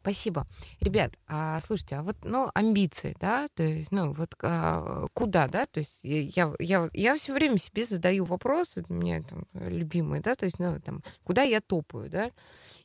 [0.00, 0.46] Спасибо.
[0.80, 5.66] Ребят, а слушайте, а вот, ну, амбиции, да, то есть, ну, вот а, куда, да,
[5.66, 10.34] то есть я, я, я все время себе задаю вопрос, у меня там любимый, да,
[10.36, 12.30] то есть, ну, там, куда я топаю, да,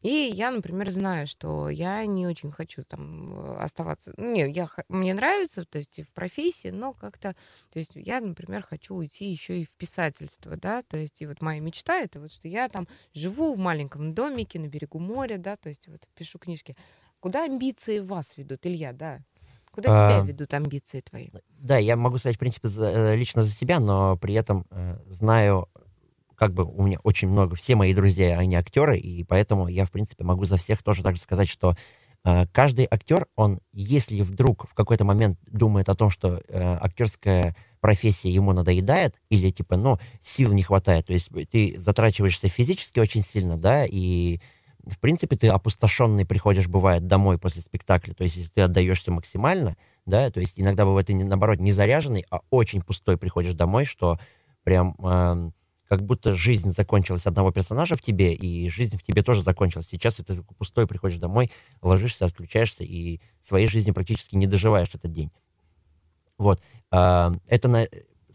[0.02, 4.68] и я, например, знаю, что я не очень хочу там э, оставаться, ну, не, я,
[4.90, 7.36] мне нравится, то есть, в профессии, но как-то,
[7.72, 11.42] то есть, я, например, хочу уйти еще и в писательство, да, то есть, и вот
[11.42, 15.58] моя мечта это вот, что я там живу в маленьком домике на берегу моря, да,
[15.58, 16.76] то есть вот пишу книжки.
[17.20, 19.20] Куда амбиции вас ведут, Илья, да?
[19.72, 21.30] Куда тебя А, ведут амбиции твои?
[21.60, 24.98] Да, я могу сказать, в принципе, за- э, лично за себя, но при этом э,
[25.08, 25.70] знаю,
[26.36, 29.92] как бы у меня очень много, все мои друзья, они актеры, и поэтому я, в
[29.92, 31.76] принципе, могу за всех тоже так же сказать, что
[32.24, 37.56] э, каждый актер, он, если вдруг в какой-то момент думает о том, что э, актерская
[37.82, 43.22] профессия ему надоедает, или типа, ну, сил не хватает, то есть ты затрачиваешься физически очень
[43.22, 44.40] сильно, да, и
[44.90, 48.14] в принципе, ты опустошенный приходишь, бывает, домой после спектакля.
[48.14, 52.26] То есть, если ты отдаешься максимально, да, то есть иногда бывает ты, наоборот, не заряженный,
[52.30, 54.20] а очень пустой приходишь домой, что
[54.64, 55.54] прям эм,
[55.88, 59.88] как будто жизнь закончилась одного персонажа в тебе, и жизнь в тебе тоже закончилась.
[59.90, 65.32] Сейчас ты пустой приходишь домой, ложишься, отключаешься, и своей жизни практически не доживаешь этот день.
[66.38, 66.62] Вот.
[66.92, 67.88] А, это на-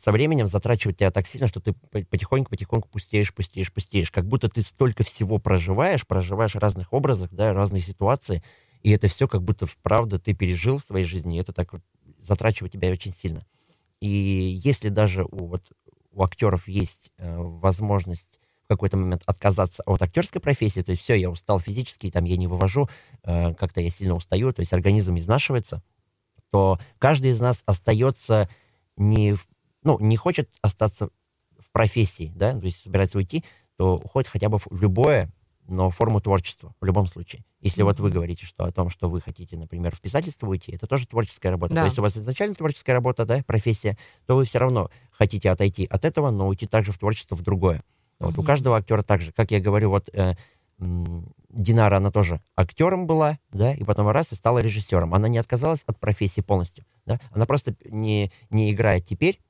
[0.05, 4.11] со временем затрачивает тебя так сильно, что ты по- потихоньку-потихоньку пустеешь, пустеешь, пустеешь.
[4.11, 8.43] Как будто ты столько всего проживаешь, проживаешь разных образах, да, разные ситуации,
[8.83, 11.71] и это все как будто вправду ты пережил в своей жизни, и это так
[12.21, 13.47] затрачивает тебя очень сильно.
[13.99, 15.63] И если даже у, вот,
[16.13, 21.15] у актеров есть э, возможность в какой-то момент отказаться от актерской профессии, то есть все,
[21.15, 22.91] я устал физически, там я не вывожу,
[23.23, 25.83] э, как-то я сильно устаю, то есть организм изнашивается,
[26.51, 28.51] то каждый из нас остается
[28.99, 29.49] не, в-
[29.85, 31.11] ну, не хочет остаться
[31.59, 33.45] в профессии, да, то есть собирается уйти,
[33.77, 35.31] то уходит хотя бы в любое,
[35.67, 37.45] но форму творчества в любом случае.
[37.61, 40.87] Если вот вы говорите, что о том, что вы хотите, например, в писательство уйти, это
[40.87, 41.75] тоже творческая работа.
[41.75, 41.81] Да.
[41.83, 45.87] То есть у вас изначально творческая работа, да, профессия, то вы все равно хотите отойти
[45.87, 47.83] от этого, но уйти также в творчество в другое.
[48.19, 48.47] Вот у Мгм.
[48.47, 50.35] каждого актера также, как я говорю, вот э,
[50.79, 55.15] Динара, она тоже актером была, да, и потом раз и стала режиссером.
[55.15, 59.41] Она не отказалась от профессии полностью, да, она просто не, не играет теперь,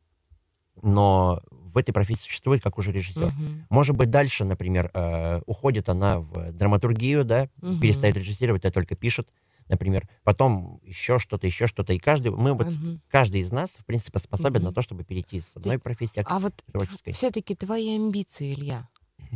[0.82, 3.26] но в этой профессии существует как уже режиссер.
[3.32, 3.66] Мгм.
[3.70, 7.80] Может быть, дальше, например, э, уходит она в драматургию, да, Мгм.
[7.80, 9.28] перестает режиссировать, а только пишет,
[9.68, 10.08] например.
[10.22, 11.92] Потом еще что-то, еще что-то.
[11.92, 13.00] И каждый, мы вот, Мгм.
[13.08, 14.68] каждый из нас, в принципе, способен Мгм.
[14.68, 16.54] на то, чтобы перейти с одной есть- профессии к А вот
[17.12, 18.88] все-таки твои амбиции, Илья,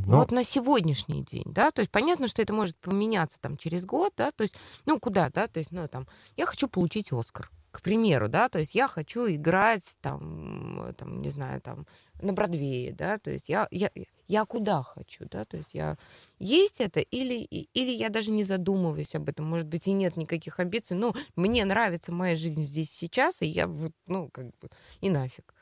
[0.07, 3.85] Ну, вот на сегодняшний день, да, то есть понятно, что это может поменяться там через
[3.85, 4.55] год, да, то есть,
[4.87, 8.59] ну, куда, да, то есть, ну, там, я хочу получить Оскар, к примеру, да, то
[8.59, 11.87] есть я хочу играть там, э, там, не знаю, там,
[12.21, 13.91] на Бродвее, да, то есть я, я,
[14.27, 15.97] я куда хочу, да, то есть я
[16.39, 17.35] есть это или,
[17.75, 21.65] или я даже не задумываюсь об этом, может быть, и нет никаких амбиций, но мне
[21.65, 24.69] нравится моя жизнь здесь сейчас, и я вот, ну, как бы,
[25.01, 25.55] и нафиг.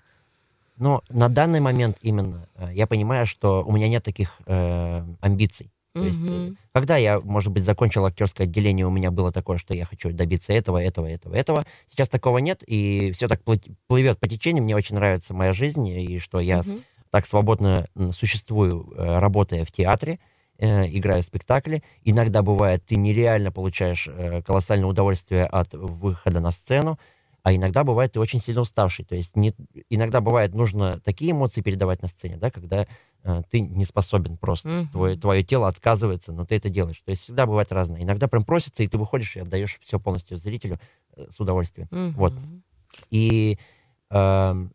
[0.77, 5.73] Но на данный момент именно э, я понимаю, что у меня нет таких э, амбиций.
[6.01, 9.75] То есть, э, когда я, может быть, закончил актерское отделение, у меня было такое, что
[9.75, 11.65] я хочу добиться этого, этого, этого, этого.
[11.91, 13.41] Сейчас такого нет, и все так
[13.87, 14.63] плывет по течению.
[14.65, 16.83] Мне очень нравится моя жизнь, и что я Мгм.
[17.11, 20.19] так свободно существую, э, работая в театре,
[20.59, 21.83] э, играя в спектакли.
[22.05, 26.99] Иногда бывает, ты нереально получаешь э, колоссальное удовольствие от выхода на сцену,
[27.47, 29.05] а иногда бывает, ты очень сильно уставший.
[29.05, 29.55] То есть не,
[29.89, 32.89] иногда бывает, нужно такие эмоции передавать на сцене, да, когда
[33.23, 34.69] э, ты не способен просто.
[34.69, 34.89] Мгм.
[34.89, 37.01] Твое, твое тело отказывается, но ты это делаешь.
[37.05, 38.03] То есть всегда бывает разное.
[38.03, 40.81] Иногда прям просится, и ты выходишь и отдаешь все полностью зрителю
[41.15, 41.89] э, с удовольствием.
[42.17, 42.33] Вот.
[42.33, 42.65] Мгм.
[43.11, 43.59] И
[44.11, 44.73] эм,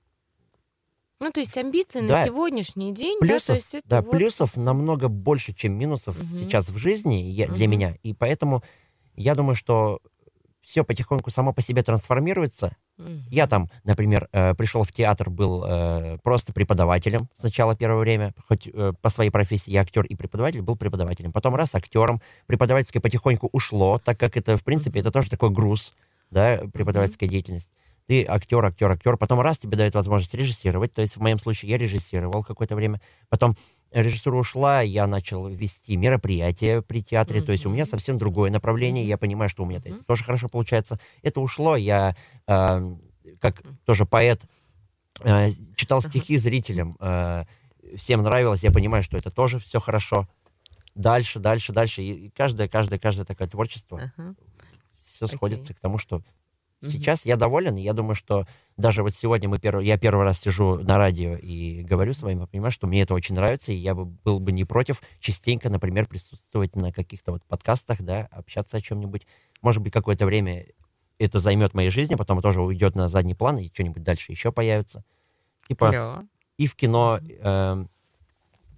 [1.20, 2.26] Ну, то есть амбиции на Да.
[2.26, 6.36] сегодняшний день, да, то плюсов, есть это да, вот- плюсов намного больше, чем минусов Мгм.
[6.36, 7.72] сейчас в жизни я- для Мгм.
[7.72, 7.98] меня.
[8.02, 8.64] И поэтому
[9.18, 10.00] я думаю, что
[10.62, 12.76] все потихоньку само по себе трансформируется.
[12.98, 13.24] Мгм.
[13.30, 18.68] Я там, например, э, пришел в театр, был э, просто преподавателем сначала первое время, хоть
[18.68, 21.32] э, по своей профессии я актер и преподаватель, был преподавателем.
[21.32, 25.94] Потом раз актером, преподавательское потихоньку ушло, так как это, в принципе, это тоже такой груз,
[26.30, 27.72] да, преподавательская деятельность.
[28.08, 31.72] Ты актер, актер, актер, потом раз тебе дают возможность режиссировать, то есть в моем случае
[31.72, 33.56] я режиссировал какое-то время, потом
[33.92, 39.06] режиссура ушла, я начал вести мероприятия при театре, то есть у меня совсем другое направление,
[39.06, 40.04] я понимаю, что у меня это Мгм.
[40.06, 41.00] тоже хорошо получается.
[41.22, 42.16] Это ушло, я
[42.48, 42.96] э,
[43.40, 44.42] как тоже поэт
[45.20, 47.44] э, читал стихи зрителям, э,
[47.98, 50.28] всем нравилось, я понимаю, что это тоже все хорошо.
[50.96, 54.36] Дальше, дальше, дальше, и каждое, каждое, каждое такое творчество, Ага.
[55.02, 55.36] все Окей.
[55.38, 56.22] сходится к тому, что
[56.82, 56.92] Мгм.
[56.92, 60.78] сейчас я доволен, я думаю, что даже вот сегодня мы первый, я первый раз сижу
[60.80, 63.94] на радио и говорю с вами, я понимаю, что мне это очень нравится, и я
[63.94, 68.82] бы, был бы не против частенько, например, присутствовать на каких-то вот подкастах, да, общаться о
[68.82, 69.28] чем-нибудь.
[69.62, 70.66] Может быть, какое-то время
[71.20, 75.04] это займет моей жизни, потом тоже уйдет на задний план, и что-нибудь дальше еще появится.
[75.68, 76.28] Типа Клёво.
[76.58, 77.90] и в кино, эм,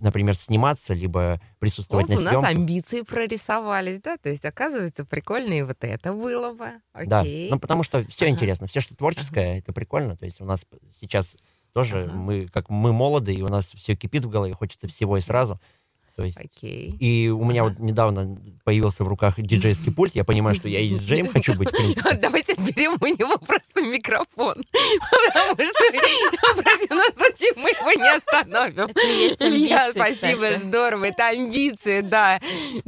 [0.04, 2.50] например, сниматься, либо присутствовать Вот на у нас съемках.
[2.56, 4.18] амбиции прорисовались, да?
[4.18, 6.72] То есть, оказывается, прикольно и вот это было бы.
[7.06, 7.50] Да, Окей.
[7.50, 8.34] ну потому что все Ага.
[8.36, 10.16] интересно, все, что творческое, это прикольно.
[10.16, 10.66] То есть у нас
[11.00, 11.36] сейчас
[11.74, 12.13] тоже Ага.
[12.13, 15.60] мы, как мы молоды, и у нас все кипит в голове, хочется всего и сразу.
[16.15, 16.95] То есть Окей.
[16.99, 17.71] и у меня Ага.
[17.71, 21.69] вот недавно появился в руках диджейский пульт, я понимаю, что я и диджеем хочу быть.
[22.21, 24.56] Давайте отберем у него просто микрофон.
[25.28, 28.86] Потому что в противном случае мы его не остановим.
[28.86, 30.62] Это и есть Илья, спасибо, кстати.
[30.62, 31.06] здорово.
[31.06, 32.39] Это амбиции, да.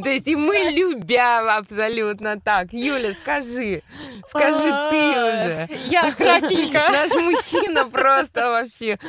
[0.01, 2.73] То есть и мы любя абсолютно так.
[2.73, 3.81] Юля, скажи.
[4.27, 5.69] Скажи ты уже.
[5.89, 6.77] Я кратенько.
[6.91, 8.99] Наш мужчина просто вообще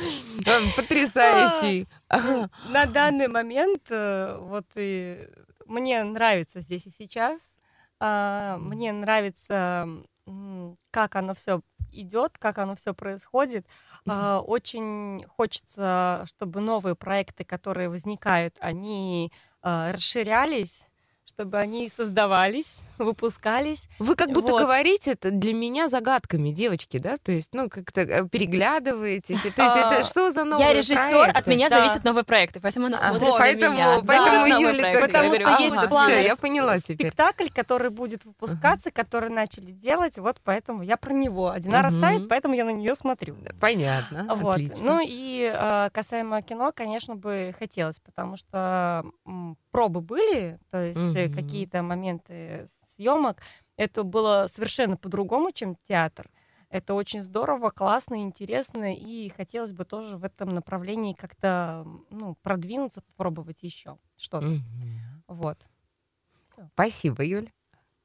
[0.45, 1.87] э, потрясающий.
[2.69, 5.27] На данный момент э, вот и
[5.65, 7.53] мне нравится здесь и сейчас.
[7.99, 9.87] А, Мне нравится,
[10.91, 13.65] как оно все идет, как оно все происходит.
[14.07, 20.87] А, Очень хочется, чтобы новые проекты, которые возникают, они а, расширялись,
[21.27, 23.87] чтобы они создавались, выпускались.
[23.99, 24.61] Вы как будто Вот.
[24.61, 27.17] говорите это для меня загадками, девочки, да?
[27.17, 29.41] То есть, ну, как-то э, переглядываетесь.
[29.41, 31.77] То есть, А, это что за новые Я режиссер, от меня Да.
[31.77, 34.01] зависят новые проекты, поэтому она А, смотрит на поэтому, меня.
[34.07, 36.27] поэтому Юля Потому что говорю, есть ага, планы Всё, всё.
[36.27, 37.07] я поняла теперь.
[37.07, 41.49] спектакль, который будет выпускаться, который начали делать, вот поэтому я про него.
[41.49, 41.97] Одинара Мгм.
[41.97, 43.35] ставит, поэтому я на нее смотрю.
[43.59, 44.25] Понятно.
[44.35, 44.53] Вот.
[44.55, 44.77] Отлично.
[44.81, 49.03] Ну и э, касаемо кино, конечно бы хотелось, потому что
[49.77, 51.31] пробы были, то есть Мгм.
[51.35, 53.43] какие-то моменты съемок.
[53.75, 56.31] Это было совершенно по-другому, чем театр.
[56.69, 63.01] Это очень здорово, классно, интересно, и хотелось бы тоже в этом направлении как-то ну, продвинуться,
[63.01, 64.47] попробовать еще что-то.
[64.47, 65.23] Мгм.
[65.27, 65.59] Вот.
[66.73, 67.51] Спасибо, Юль.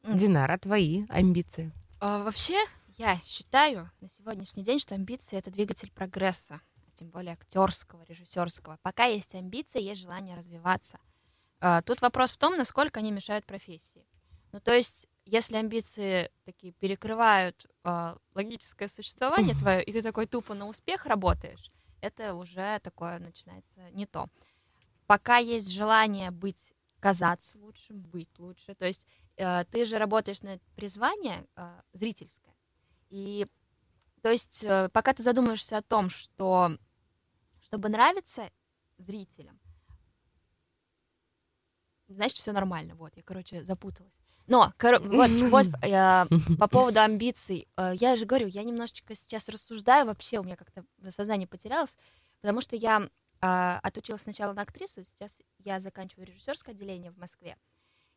[0.02, 0.18] М.
[0.18, 1.72] Динара, твои амбиции.
[2.00, 2.62] А, Вообще,
[2.98, 6.60] я считаю на сегодняшний день, что амбиции это двигатель прогресса,
[6.92, 8.76] тем более актерского, режиссерского.
[8.82, 10.98] Пока есть амбиции, есть желание развиваться.
[11.64, 14.04] А, Тут вопрос в том, насколько они мешают профессии.
[14.50, 20.54] Ну, то есть, если амбиции такие перекрывают а, логическое существование твое, и ты такой тупо
[20.54, 21.70] на успех работаешь,
[22.00, 24.28] это уже такое начинается не то.
[25.06, 30.58] Пока есть желание быть, казаться лучше, быть лучше, то есть э, ты же работаешь на
[30.74, 32.54] призвание э, зрительское.
[33.08, 33.46] И
[34.20, 36.76] то есть, э, пока ты задумаешься о том, что
[37.60, 38.50] чтобы нравиться
[38.98, 39.60] зрителям,
[42.12, 42.94] значит, все нормально.
[42.94, 44.12] Вот, я, короче, запуталась.
[44.46, 49.48] Но, коро- вот, вот э, по поводу амбиций, э, я же говорю, я немножечко сейчас
[49.48, 51.96] рассуждаю, вообще у меня как-то сознание потерялось,
[52.40, 53.08] потому что я
[53.40, 57.56] э, отучилась сначала на актрису, сейчас я заканчиваю режиссерское отделение в Москве.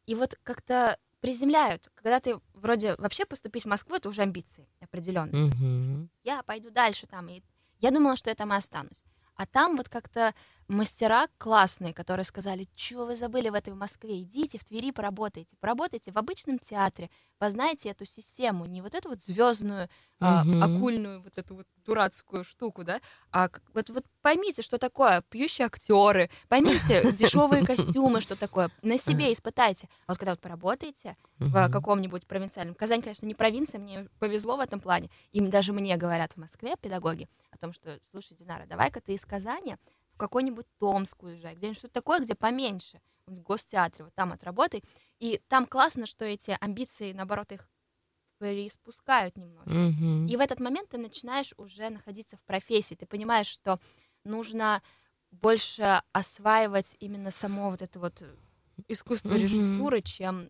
[0.06, 5.46] И вот как-то приземляют, когда ты вроде вообще поступить в Москву, это уже амбиции определенные.
[5.46, 6.10] Мгм.
[6.24, 7.42] Я пойду дальше там, и
[7.80, 9.04] Я думала, что я там и останусь.
[9.36, 10.34] А там вот как-то
[10.68, 16.12] мастера классные, которые сказали, что вы забыли в этой Москве, идите в Твери поработайте, поработайте
[16.12, 19.90] в обычном театре, познаете эту систему, не вот эту вот звездную,
[20.20, 23.02] а, окульную, вот эту вот дурацкую штуку, да,
[23.32, 29.32] а вот, вот поймите, что такое пьющие актеры, поймите дешевые костюмы, что такое, на себе
[29.34, 29.88] испытайте.
[30.08, 34.62] А вот когда вот поработаете в каком-нибудь провинциальном, Казань, конечно, не провинция, мне повезло в
[34.62, 39.02] этом плане, им даже мне говорят в Москве педагоги о том, что, слушай, Динара, давай-ка
[39.02, 39.76] ты из Казани
[40.16, 44.82] в какой-нибудь Томск уезжай, где-нибудь что-то такое, где поменьше, в гостеатре, вот там отработай.
[45.20, 47.70] И там классно, что эти амбиции, наоборот, их
[48.38, 49.74] приспускают немножко.
[49.74, 50.28] Мгм.
[50.28, 53.80] И в этот момент ты начинаешь уже находиться в профессии, ты понимаешь, что
[54.24, 54.82] нужно
[55.32, 58.24] больше осваивать именно само вот это вот
[58.88, 59.42] искусство Мгм.
[59.44, 60.50] режиссуры, чем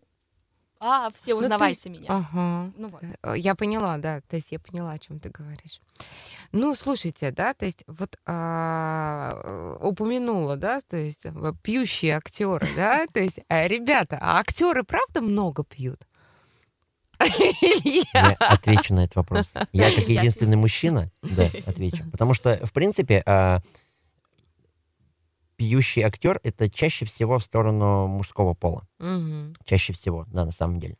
[0.80, 2.10] а, все Ну, узнавайте есть- меня.
[2.12, 2.72] Ага.
[2.76, 3.02] Ну вот.
[3.22, 5.80] Э, Я поняла, да, то есть я поняла, о чем ты говоришь.
[6.52, 11.24] Ну, слушайте, да, то есть вот а, э, упомянула, да, то есть
[11.62, 16.00] пьющие актеры, да, то есть, э, ребята, а актеры правда много пьют?
[18.12, 18.32] Я?
[18.38, 19.52] Отвечу на этот вопрос.
[19.72, 22.04] Я как единственный мужчина, да, отвечу.
[22.12, 23.60] Потому что, в принципе, а,
[25.56, 28.86] пьющий актер это чаще всего в сторону мужского пола.
[28.98, 29.54] Мгм.
[29.64, 30.96] Чаще всего, да, на самом деле.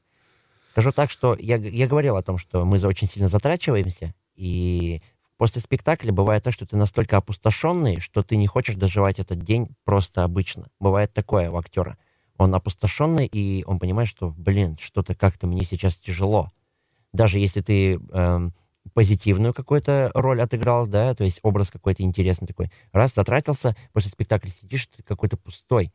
[0.72, 5.00] Скажу так, что я, я говорил о том, что мы за очень сильно затрачиваемся, и
[5.38, 9.68] после спектакля бывает так, что ты настолько опустошенный, что ты не хочешь доживать этот день
[9.84, 10.68] просто обычно.
[10.78, 11.96] Бывает такое у актера.
[12.36, 16.50] Он опустошенный, и он понимает, что, блин, что-то как-то мне сейчас тяжело.
[17.14, 18.52] Даже если ты эм,
[18.94, 22.70] позитивную какую-то роль отыграл, да, то есть образ какой-то интересный такой.
[22.92, 25.92] Раз затратился, после спектакля сидишь, ты какой-то пустой.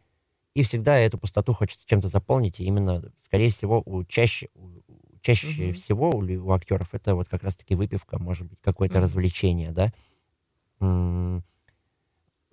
[0.54, 4.82] И всегда эту пустоту хочется чем-то заполнить, и именно, скорее всего, у чаще, у-
[5.22, 5.74] чаще Мгм.
[5.76, 9.04] всего у, у актеров это вот как раз-таки выпивка, может быть, какое-то Мгм.
[9.04, 9.94] развлечение, да.
[10.82, 11.44] М,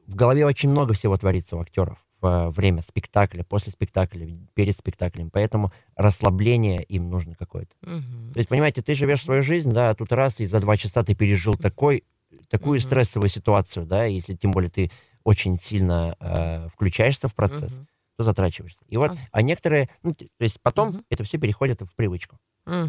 [0.06, 5.30] В голове очень много всего творится у актеров во время спектакля, после спектакля, перед спектаклем,
[5.30, 7.74] поэтому расслабление им нужно какое-то.
[7.82, 8.32] Мгм.
[8.32, 11.02] То есть, понимаете, ты живешь свою жизнь, да, а тут раз, и за два часа
[11.04, 12.04] ты пережил такой,
[12.48, 12.86] такую Мгм.
[12.86, 14.90] стрессовую ситуацию, да, и если тем более ты
[15.24, 17.88] очень сильно э, включаешься в процесс, Мгм.
[18.16, 18.84] то затрачиваешься.
[18.88, 19.16] И вот, А.
[19.30, 21.04] а некоторые, ну, то есть потом Мгм.
[21.10, 22.38] это все переходит в привычку.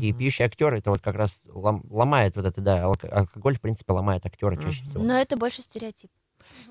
[0.02, 0.18] И Мгм.
[0.20, 3.94] пьющий актер это вот как раз лом- ломает вот это, да, алко- алкоголь, в принципе,
[3.94, 4.90] ломает актера чаще Мгм.
[4.90, 5.04] всего.
[5.04, 6.10] Но это больше стереотип.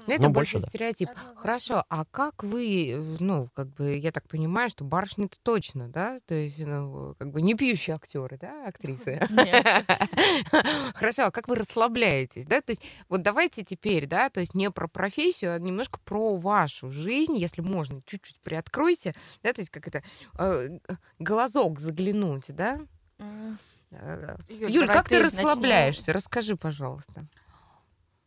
[0.07, 0.71] Ну, это Ну, больше больше, да.
[0.71, 1.11] стереотип.
[1.11, 1.41] Однозначно.
[1.41, 6.21] Хорошо, а как вы, э, ну, как бы, я так понимаю, что барышни-то точно, да?
[6.27, 9.21] То есть, ну, как бы не пьющие актеры, да, актрисы?
[10.95, 12.61] Хорошо, а как вы расслабляетесь, да?
[12.61, 16.91] То есть, вот давайте теперь, да, то есть не про профессию, а немножко про вашу
[16.93, 20.03] жизнь, если можно, чуть-чуть приоткройте, да, то есть как это,
[20.39, 20.79] э,
[21.19, 22.81] глазок заглянуть, да?
[23.91, 26.13] Э, Юль, Юль, как ты расслабляешься?
[26.13, 27.27] Расскажи, пожалуйста.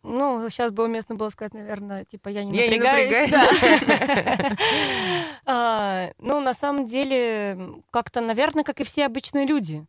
[0.04, 3.30] Ну, сейчас бы уместно было сказать, наверное, типа я не Я не напрягаюсь.
[3.30, 4.58] да.
[5.46, 9.86] А, Ну, на самом деле, как-то, наверное, как и все обычные люди.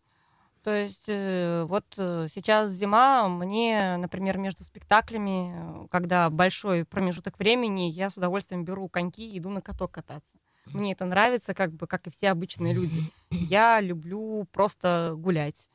[0.64, 7.38] То есть э, вот э, сейчас зима, мне, например, между спектаклями, э, когда большой промежуток
[7.38, 10.36] времени, я с удовольствием беру коньки и иду на каток кататься.
[10.66, 13.02] Мне это нравится, как бы, как и все обычные люди.
[13.30, 15.68] Я люблю просто гулять.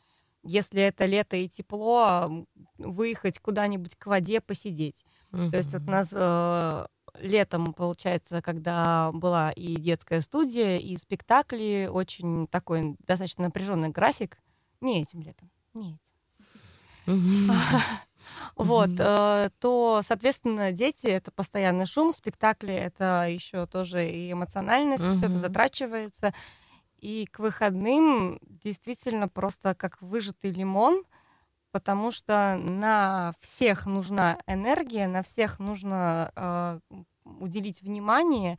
[0.48, 2.46] Если это лето и тепло,
[2.78, 5.06] выехать куда-нибудь к воде, посидеть.
[5.32, 6.86] То есть вот у нас э,
[7.20, 14.38] летом, получается, когда была и детская студия, и спектакли, очень такой достаточно напряженный график.
[14.82, 16.02] Не этим летом, не этим.
[18.56, 25.28] Вот, э, то, соответственно, дети это постоянный шум, спектакли это еще тоже и эмоциональность, все
[25.28, 26.34] это затрачивается.
[27.00, 31.04] И к выходным действительно просто как выжатый лимон,
[31.72, 36.80] потому что на всех нужна энергия, на всех нужно э,
[37.24, 38.58] уделить внимание.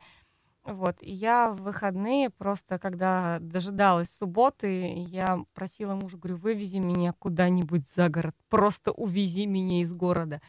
[0.63, 0.97] Вот.
[1.01, 7.89] И я в выходные просто, когда дожидалась субботы, я просила мужа, говорю, вывези меня куда-нибудь
[7.89, 10.41] за город, просто увези меня из города.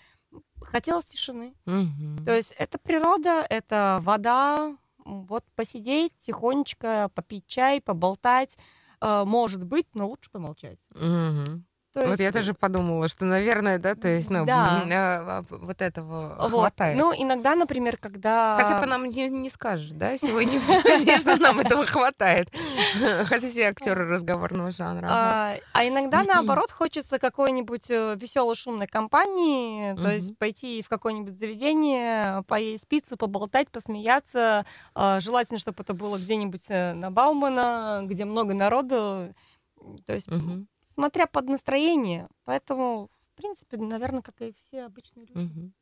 [0.61, 1.55] Хотелось тишины.
[1.64, 2.24] Мгм.
[2.24, 8.59] То есть это природа, это вода, вот посидеть тихонечко, попить чай, поболтать,
[9.01, 10.78] э, может быть, но лучше помолчать.
[10.94, 11.64] Мгм.
[11.93, 14.84] То Вот есть, я тоже подумала, что, наверное, да, то есть, ну, Да.
[14.88, 16.51] а, вот этого вот.
[16.53, 16.97] хватает.
[16.97, 18.57] Ну, иногда, например, когда...
[18.61, 22.49] Хотя по нам не, не скажешь, да, сегодня в суде, что нам этого хватает.
[23.24, 25.09] Хотя все актеры разговорного жанра.
[25.11, 32.45] А, а иногда, наоборот, хочется какой-нибудь веселой шумной компании, то есть пойти в какое-нибудь заведение,
[32.45, 34.64] поесть пиццу, поболтать, посмеяться.
[34.95, 39.34] А, Желательно, чтобы это было где-нибудь э, на Баумана, где много народу.
[40.07, 40.28] То есть.
[41.01, 42.28] Смотря под настроение.
[42.44, 45.38] Поэтому принципе, наверное, как и все обычные люди.
[45.38, 45.72] Мгм.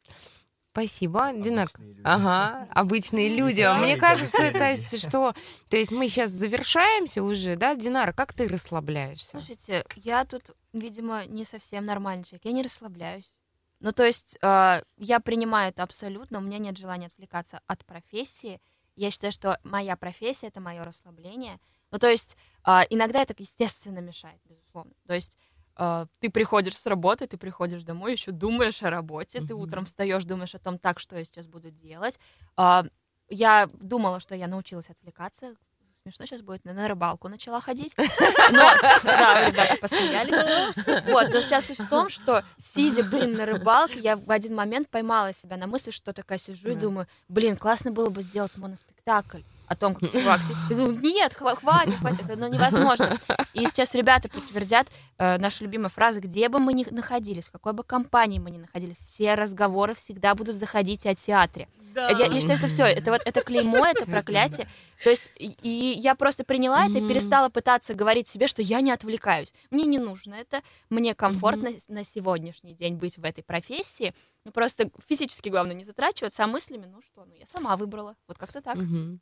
[0.71, 1.69] Спасибо, Динар.
[2.05, 3.63] Ага, обычные люди.
[3.63, 5.35] Да, Мне кажется, кажется, то есть, что...
[5.69, 7.75] То есть мы сейчас завершаемся уже, да?
[7.75, 9.31] Динара, как ты расслабляешься?
[9.31, 12.45] Слушайте, я тут, видимо, не совсем нормальный человек.
[12.45, 13.41] Я не расслабляюсь.
[13.81, 18.61] Ну, то есть э, я принимаю это абсолютно, у меня нет желания отвлекаться от профессии.
[18.95, 21.59] Я считаю, что моя профессия— это мое расслабление.
[21.91, 22.37] Ну, то есть
[22.67, 24.93] э, иногда это, естественно, мешает, безусловно.
[25.07, 25.39] То есть
[25.77, 29.63] э, ты приходишь с работы, ты приходишь домой, еще думаешь о работе, ты Мгм.
[29.63, 32.19] утром встаешь, думаешь о том, так, что я сейчас буду делать.
[32.57, 32.85] А,
[33.29, 35.55] я думала, что я научилась отвлекаться.
[36.03, 37.93] Смешно сейчас будет, на, рыбалку начала ходить.
[37.99, 38.71] Но,
[39.03, 41.05] да, ребята посмеялись.
[41.11, 44.89] Вот, но вся суть в том, что сидя, блин, на рыбалке, я в один момент
[44.89, 49.41] поймала себя на мысли, что такая сижу и думаю, блин, классно было бы сделать моноспектакль
[49.69, 50.57] о том, как чувак сидит.
[50.71, 53.19] Я думаю, нет, хва- хватит, хватит, это невозможно.
[53.53, 54.87] И сейчас ребята подтвердят
[55.19, 58.59] э, нашу любимую фразу, где бы мы ни находились, в какой бы компании мы ни
[58.59, 61.69] находились, все разговоры всегда будут заходить о театре.
[61.95, 62.11] Да.
[62.11, 64.69] Я, я считаю, что все, это вот это клеймо, это проклятие.
[65.03, 68.81] То есть и, и я просто приняла это и перестала пытаться говорить себе, что я
[68.83, 69.53] не отвлекаюсь.
[69.71, 70.61] Мне не нужно это,
[70.91, 74.15] мне комфортно с- на сегодняшний день быть в этой профессии.
[74.45, 78.15] Ну, просто физически главное не затрачиваться, а мыслями, ну что, ну я сама выбрала.
[78.29, 78.77] Вот как-то так.
[78.77, 79.21] Мгм.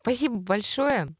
[0.00, 1.14] Спасибо большое.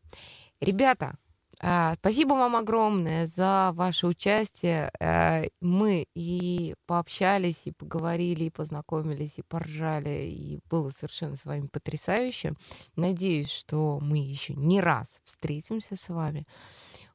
[0.61, 1.15] Ребята,
[1.61, 4.91] а, спасибо вам огромное за ваше участие.
[5.01, 11.67] Э, Мы и пообщались, и поговорили, и познакомились, и поржали, и было совершенно с вами
[11.67, 12.53] потрясающе.
[12.97, 16.45] Надеюсь, что мы еще не раз встретимся с вами.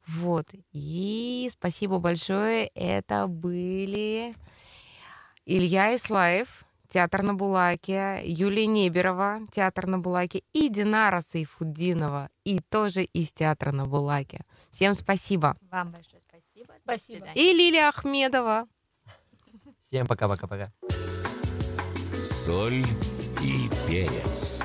[0.07, 0.47] Вот.
[0.74, 2.68] И спасибо большое.
[2.76, 4.36] Это были
[5.45, 13.03] Илья Ислаев, театр на Булаке, Юлия Неберова, театр на Булаке и Динара Сайфуддинова, и тоже
[13.03, 14.41] из театра на Булаке.
[14.69, 15.57] Всем спасибо.
[15.71, 16.73] Вам большое спасибо.
[16.83, 17.27] Спасибо.
[17.33, 18.67] И Лилия Ахмедова.
[19.87, 20.71] Всем пока-пока-пока.
[22.21, 22.85] Соль
[23.41, 24.61] и перец.